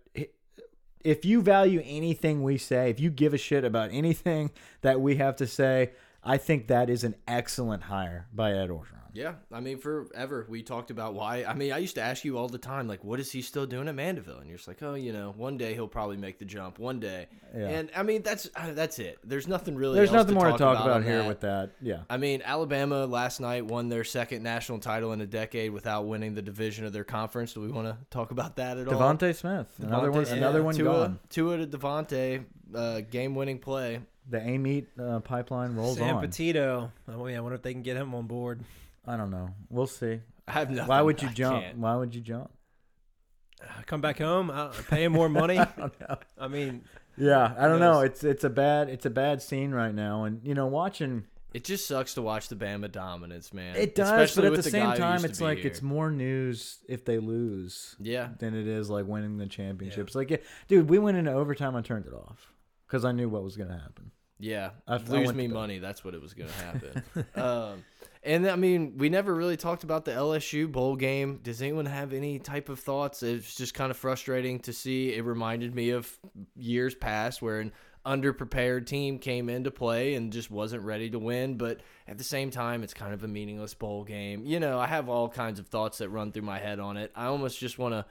[1.01, 5.15] if you value anything we say, if you give a shit about anything that we
[5.17, 5.91] have to say,
[6.26, 8.99] I think that is an excellent hire by Ed Orgeron.
[9.13, 11.45] Yeah, I mean, forever we talked about why.
[11.45, 13.65] I mean, I used to ask you all the time, like, what is he still
[13.65, 14.39] doing at Mandeville?
[14.39, 16.80] And you're just like, oh, you know, one day he'll probably make the jump.
[16.80, 17.28] One day.
[17.55, 17.69] Yeah.
[17.69, 19.19] And I mean, that's uh, that's it.
[19.23, 19.95] There's nothing really.
[19.95, 21.28] There's nothing more to talk about, on here that.
[21.30, 21.69] with that.
[21.82, 21.99] Yeah.
[22.09, 26.34] I mean, Alabama last night won their second national title in a decade without winning
[26.34, 27.53] the division of their conference.
[27.53, 28.99] Do we want to talk about that at all?
[28.99, 31.19] DeVonta Smith, another one, DeVonta- another one Tua, gone.
[31.30, 32.43] Tua to DeVonta,
[32.76, 34.01] uh, game-winning play.
[34.30, 36.21] The Ameet uh, pipeline rolls Sam on.
[36.21, 36.91] Petito.
[37.07, 38.61] Oh yeah, I wonder if they can get him on board.
[39.07, 39.49] I don't know.
[39.69, 40.19] We'll see.
[40.47, 40.88] I have nothing.
[40.88, 41.63] Why would you I jump?
[41.63, 41.78] can't.
[41.78, 42.51] Why would you jump?
[43.61, 45.59] Uh, Come back home, uh, pay him more money.
[46.38, 46.84] I mean,
[47.17, 47.93] Yeah, I don't know.
[48.01, 48.05] knows?
[48.05, 51.63] It's it's a bad it's a bad scene right now, and you know, watching It
[51.63, 53.76] just sucks to watch the Bama dominance, man.
[53.76, 55.45] It does, Especially but at with the guy same who time, used to it's be
[55.45, 55.67] like here.
[55.67, 58.30] it's more news if they lose yeah.
[58.39, 60.15] than it is like winning the championships.
[60.15, 61.76] Like, yeah, dude, we went into overtime.
[61.76, 62.51] I turned it off
[62.95, 64.11] because I knew what was going to happen.
[64.39, 65.79] Yeah, I- I lose went me money.
[65.79, 67.03] That's what it was going to happen.
[67.35, 67.83] um,
[68.23, 71.41] and I mean, we never really talked about the LSU bowl game.
[71.43, 73.21] Does anyone have any type of thoughts?
[73.21, 75.13] It's just kind of frustrating to see.
[75.13, 76.09] It reminded me of
[76.55, 77.73] years past, where an
[78.05, 81.57] underprepared team came into play and just wasn't ready to win.
[81.57, 84.45] But at the same time, it's kind of a meaningless bowl game.
[84.45, 87.11] You know, I have all kinds of thoughts that run through my head on it.
[87.13, 88.05] I almost just want to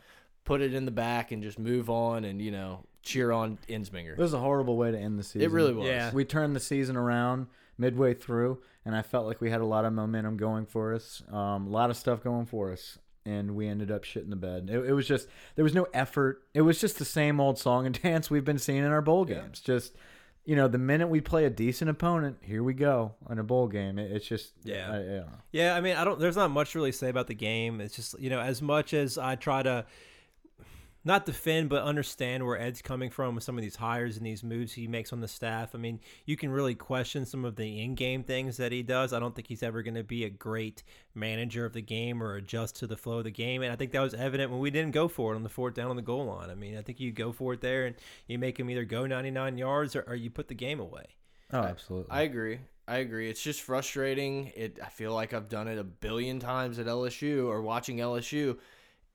[0.45, 4.13] put it in the back and just move on and, you know, cheer on Ensminger.
[4.13, 5.43] It was a horrible way to end the season.
[5.43, 5.87] It really was.
[5.87, 6.13] Yeah.
[6.13, 7.47] We turned the season around
[7.79, 11.23] midway through, and I felt like we had a lot of momentum going for us,
[11.31, 14.69] um, a lot of stuff going for us, and we ended up shitting the bed.
[14.71, 16.43] It, it was just there was no effort.
[16.55, 19.25] It was just the same old song and dance we've been seeing in our bowl
[19.25, 19.61] games.
[19.61, 19.97] Just
[20.45, 23.67] you know, the minute we play a decent opponent, here we go in a bowl
[23.67, 23.99] game.
[23.99, 24.93] It, it's just Yeah.
[24.93, 25.23] I, yeah.
[25.53, 26.19] Yeah, I mean, I don't.
[26.19, 27.81] There's not much to really say about the game.
[27.81, 29.87] It's just you know, as much as I try to
[31.05, 34.43] not defend, but understand where Ed's coming from with some of these hires and these
[34.43, 35.75] moves he makes on the staff.
[35.75, 39.13] I mean, you can really question some of the in-game things that he does.
[39.13, 40.83] I don't think he's ever going to be a great
[41.15, 43.63] manager of the game or adjust to the flow of the game.
[43.63, 45.75] And I think that was evident when we didn't go for it on the fourth
[45.75, 46.51] down on the goal line.
[46.51, 47.97] I mean, I think you go for it there and
[48.27, 51.05] you make him either go 99 yards or, or you put the game away.
[51.53, 52.11] Oh, absolutely.
[52.11, 52.61] I agree.
[52.89, 53.31] I agree.
[53.31, 54.53] It's just frustrating.
[54.57, 54.79] It.
[54.83, 58.59] I feel like I've done it a billion times at LSU or watching LSU.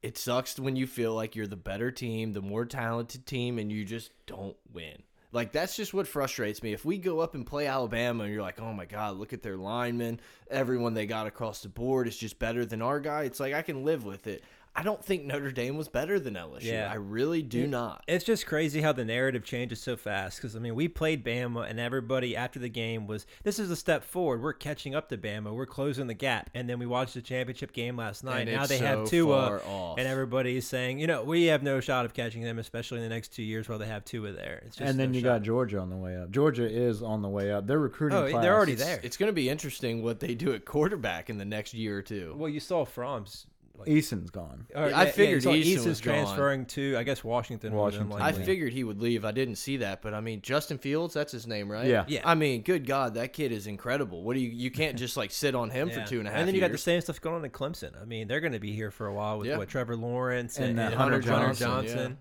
[0.01, 3.71] It sucks when you feel like you're the better team, the more talented team, and
[3.71, 5.03] you just don't win.
[5.31, 6.73] Like that's just what frustrates me.
[6.73, 9.43] If we go up and play Alabama, and you're like, "Oh my God, look at
[9.43, 10.19] their linemen!
[10.49, 13.61] Everyone they got across the board is just better than our guy." It's like I
[13.61, 14.43] can live with it.
[14.79, 16.63] I don't think Notre Dame was better than LSU.
[16.63, 16.89] Yeah.
[16.91, 18.03] I really do not.
[18.07, 20.37] It's just crazy how the narrative changes so fast.
[20.37, 23.75] Because I mean, we played Bama, and everybody after the game was, "This is a
[23.75, 24.41] step forward.
[24.41, 25.53] We're catching up to Bama.
[25.53, 28.47] We're closing the gap." And then we watched the championship game last night.
[28.47, 29.97] And now it's they have so Tua, far off.
[29.99, 33.09] and everybody's saying, "You know, we have no shot of catching them, especially in the
[33.09, 35.27] next two years while they have Tua there." It's just and then no you shot.
[35.39, 36.31] got Georgia on the way up.
[36.31, 37.67] Georgia is on the way up.
[37.67, 38.17] They're recruiting.
[38.17, 38.41] Oh, class.
[38.43, 38.99] they're already It's- there.
[39.03, 42.01] It's going to be interesting what they do at quarterback in the next year or
[42.01, 42.33] two.
[42.37, 43.45] well, you saw Fromm's.
[43.79, 44.65] Like, Eason's gone.
[44.75, 46.13] or, I figured so Easton Easton's was gone.
[46.15, 47.71] transferring to, I guess, Washington.
[47.73, 48.43] more than Washington, I likely.
[48.45, 49.23] figured he would leave.
[49.25, 51.87] I didn't see that, but I mean, Justin Fields, that's his name, right?
[51.87, 52.03] Yeah.
[52.07, 52.21] Yeah.
[52.25, 54.23] I mean, good God, that kid is incredible.
[54.23, 54.49] What do you?
[54.49, 56.03] You can't just like sit on him Yeah.
[56.03, 56.39] for two and a half.
[56.39, 57.99] And then you got the same stuff going on in Clemson.
[58.01, 59.57] I mean, they're going to be here for a while with Yeah.
[59.57, 62.17] what Trevor Lawrence And, and, and Hunter Hunter, Johnson, Johnson.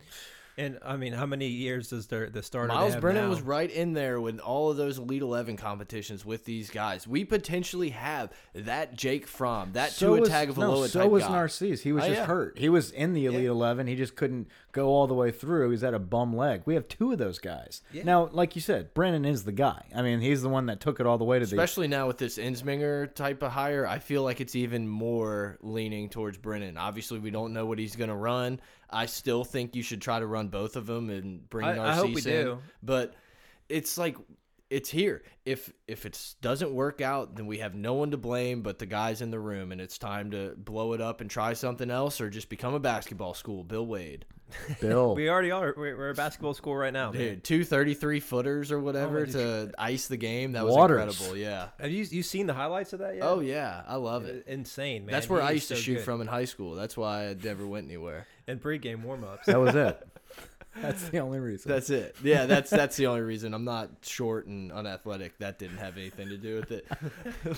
[0.59, 2.69] And I mean, how many years does their the starter?
[2.69, 3.31] they Miles have Brennan now?
[3.31, 7.07] was right in there with all of those Elite Eleven competitions with these guys.
[7.07, 11.31] We potentially have that Jake Fromm, that Tua was, Tagovailoa no, so type was guy.
[11.31, 11.81] Narcisse.
[11.83, 12.27] He was Oh, just yeah.
[12.27, 12.59] hurt.
[12.59, 13.87] He was in the Elite Eleven.
[13.87, 15.71] He just couldn't go all the way through.
[15.71, 16.63] He's at a bum leg.
[16.67, 17.81] We have two of those guys.
[18.05, 19.85] Now, like you said, Brennan is the guy.
[19.95, 21.55] I mean, he's the one that took it all the way to the.
[21.55, 26.09] Especially now with this Ensminger type of hire, I feel like it's even more leaning
[26.09, 26.77] towards Brennan.
[26.77, 28.61] Obviously, we don't know what he's going to run.
[28.91, 31.93] I still think you should try to run both of them and bring I- Narcisse
[31.93, 32.45] I hope we in.
[32.45, 32.59] do.
[32.83, 33.15] But
[33.69, 34.17] it's like
[34.71, 35.23] it's here.
[35.47, 38.87] If if it doesn't work out, then we have no one to blame but the
[38.87, 42.21] guys in the room, and it's time to blow it up and try something else,
[42.21, 43.65] or just become a basketball school.
[43.65, 44.27] Bill Wade,
[44.83, 45.15] Bill.
[45.15, 45.73] We already are.
[45.75, 47.11] We're, we're a basketball school right now.
[47.13, 47.21] man.
[47.21, 50.53] dude, two thirty three footers or whatever Oh, did to ice the game.
[50.53, 51.19] That was Waters.
[51.19, 51.39] incredible.
[51.39, 51.69] Yeah.
[51.81, 53.23] Have you you seen the highlights of that yet?
[53.25, 54.45] Oh yeah, I love it.
[54.47, 55.15] insane, man.
[55.15, 56.05] That's where I He's used to shoot good.
[56.05, 56.75] from in high school.
[56.75, 58.27] That's why I never went anywhere.
[58.49, 59.47] In pregame warm-ups.
[59.47, 60.05] that was it.
[60.81, 61.73] That's the only reason.
[61.73, 62.15] That's it.
[62.23, 63.53] Yeah, that's that's the only reason.
[63.53, 65.37] I'm not short and unathletic.
[65.39, 66.87] That didn't have anything to do with it.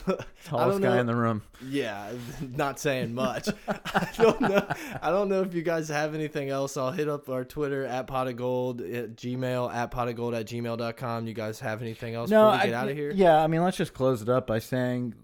[0.09, 1.43] I tallest guy know- in the room.
[1.62, 3.51] Yeah, not saying much.
[3.68, 4.66] I don't know.
[5.03, 6.78] I don't know if you guys have anything else.
[6.78, 10.32] I'll hit up our Twitter at pot of gold, at Gmail at pot of gold
[10.32, 11.26] at gmail.com.
[11.26, 13.12] You guys have anything else No, before we I, get out of here?
[13.14, 15.14] Yeah, I mean, let's just close it up by saying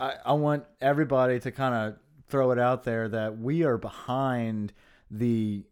[0.00, 1.98] I, I want everybody to kind of
[2.28, 4.72] throw it out there that we are behind
[5.12, 5.64] the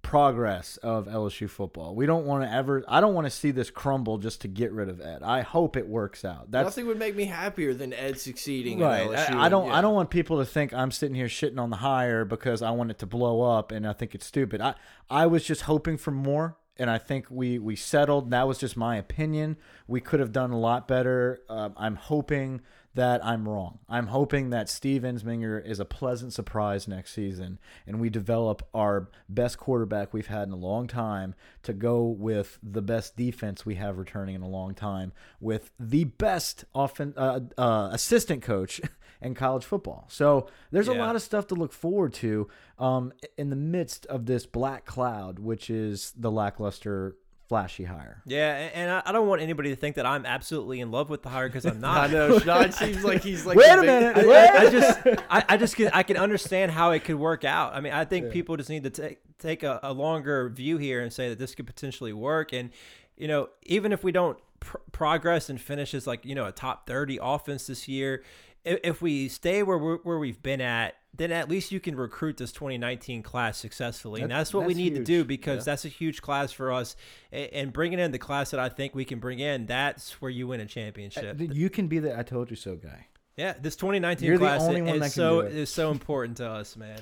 [0.00, 1.94] progress of LSU football.
[1.94, 2.82] We don't want to ever.
[2.88, 5.22] I don't want to see this crumble just to get rid of Ed.
[5.22, 6.50] I hope it works out.
[6.50, 9.08] That's Nothing would make me happier than Ed succeeding right.
[9.10, 9.66] I, I don't.
[9.66, 9.74] Yeah.
[9.74, 12.70] I don't want people to think I'm sitting here shitting on the hire because I
[12.70, 14.60] want it to blow up and I think it's stupid.
[14.62, 14.74] I
[15.10, 16.56] I was just hoping for more.
[16.80, 18.30] And I think we we settled.
[18.30, 19.56] That was just my opinion.
[19.88, 21.40] We could have done a lot better.
[21.48, 22.60] Um, I'm hoping
[22.98, 23.78] that I'm wrong.
[23.88, 29.08] I'm hoping that Steve Ensminger is a pleasant surprise next season, and we develop our
[29.28, 33.76] best quarterback we've had in a long time to go with the best defense we
[33.76, 38.80] have returning in a long time, with the best offen- uh, uh, assistant coach
[39.22, 40.06] in college football.
[40.08, 42.48] So there's a lot of stuff to look forward to
[42.80, 47.16] um, in the midst of this black cloud, which is the lackluster,
[47.48, 48.22] flashy hire.
[48.26, 51.22] Yeah, and I- I don't want anybody to think that I'm absolutely in love with
[51.22, 52.10] the hire because I'm not.
[52.10, 52.38] I know.
[52.38, 53.56] Schneid seems like he's like.
[53.56, 54.16] Wait a big- minute.
[54.18, 54.48] I, Wait.
[54.50, 57.74] I just, I, I just can, I can understand how it could work out.
[57.74, 61.00] I mean, I think people just need to take take a, a longer view here
[61.00, 62.52] and say that this could potentially work.
[62.52, 62.70] And
[63.16, 66.52] you know, even if we don't pr- progress and finish as like you know a
[66.52, 68.22] top thirty offense this year,
[68.64, 71.96] if, if we stay where we're, where we've been at then at least you can
[71.96, 74.22] recruit this 2019 class successfully.
[74.22, 76.96] And that's what we that's need to do because that's a huge class for us.
[77.32, 80.46] And bringing in the class that I think we can bring in, that's where you
[80.46, 81.36] win a uh, championship.
[81.38, 83.06] You can be the "I told you so" guy.
[83.36, 85.54] yeah, this 2019 You're class is so do it.
[85.54, 87.00] is so important to us, man.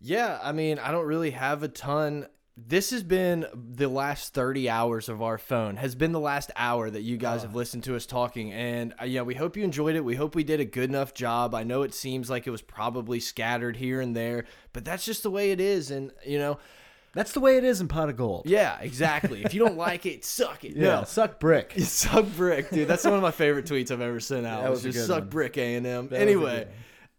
[0.00, 2.26] Yeah, I mean, I don't really have a ton.
[2.68, 6.90] This has been the last 30 hours of our phone, has been the last hour
[6.90, 8.52] that you guys have listened to us talking.
[8.52, 10.04] And uh, yeah, we hope you enjoyed it.
[10.04, 11.54] We hope we did a good enough job.
[11.54, 15.22] I know it seems like it was probably scattered here and there, but that's just
[15.22, 15.90] the way it is.
[15.90, 16.58] And, you know,
[17.12, 18.42] That's the way it is in pot of gold.
[18.46, 19.42] yeah, exactly.
[19.44, 20.76] if you don't like it, suck it.
[20.76, 21.04] Yeah, No.
[21.04, 21.72] suck brick.
[21.76, 22.86] You suck brick, dude.
[22.86, 24.62] That's one of my favorite tweets I've ever sent out.
[24.62, 25.28] That was was just good suck one.
[25.30, 26.04] brick A and M.
[26.08, 26.68] was a Anyway.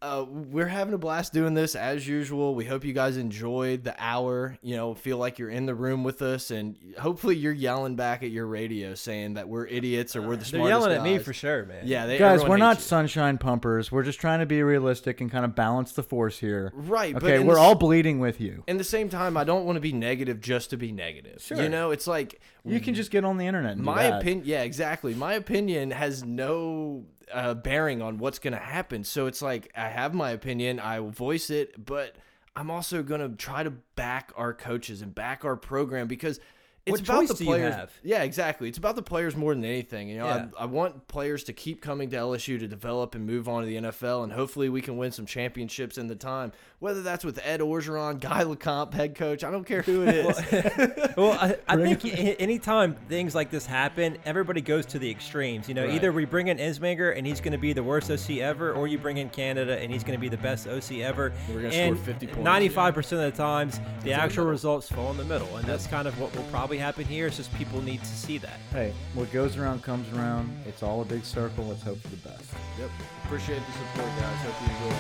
[0.01, 2.55] Uh, we're having a blast doing this as usual.
[2.55, 4.57] We hope you guys enjoyed the hour.
[4.63, 8.23] You know, feel like you're in the room with us, and hopefully you're yelling back
[8.23, 10.69] at your radio saying that we're idiots or we're the They're smartest.
[10.69, 11.25] yelling at me guys.
[11.25, 11.83] for sure, man.
[11.85, 12.83] Yeah, they, Guys, everyone we're not you.
[12.83, 13.91] sunshine pumpers.
[13.91, 16.71] We're just trying to be realistic and kind of balance the force here.
[16.75, 17.13] right.
[17.13, 18.63] but Okay, in we're the all bleeding with you.
[18.67, 21.41] In the same time, I don't want to be negative just to be negative.
[21.43, 21.61] Sure.
[21.61, 23.73] You know, it's like You can just get on the internet.
[23.73, 24.21] And do my that.
[24.21, 27.05] opinion yeah exactly my opinion has no
[27.53, 29.03] bearing on what's going to happen.
[29.03, 32.15] So it's like i have my opinion i will voice it but
[32.55, 36.39] i'm also going to try to back our coaches and back our program because
[36.85, 40.17] it's What about the players yeah exactly it's about the players more than anything you
[40.17, 40.45] know Yeah.
[40.57, 43.67] I, I want players to keep coming to lsu to develop and move on to
[43.67, 47.39] the nfl and hopefully we can win some championships in the time whether that's with
[47.43, 51.75] ed orgeron guy lecompte head coach i don't care who it is well, I, I
[51.77, 52.03] think
[52.39, 55.67] anytime things like this happen, everybody goes to the extremes.
[55.67, 55.93] You know, Right.
[55.95, 58.87] either we bring in Ensminger and he's going to be the worst OC ever, or
[58.87, 61.33] you bring in Canada and he's going to be the best OC ever.
[61.49, 65.17] We're gonna score 50 points, Ninety-five percent of the times, the actual results fall in
[65.17, 67.27] the middle, and that's kind of what will probably happen here.
[67.27, 68.57] It's just people need to see that.
[68.71, 70.49] Hey, what goes around comes around.
[70.65, 71.65] It's all a big circle.
[71.65, 72.45] Let's hope for the best.
[72.79, 72.89] yep
[73.25, 74.95] appreciate the support guys hope you enjoyed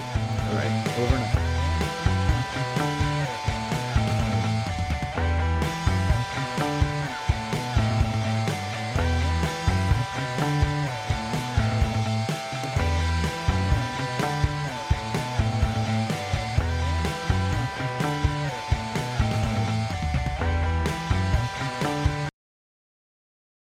[0.47, 0.99] All right.
[0.99, 1.70] Over and out.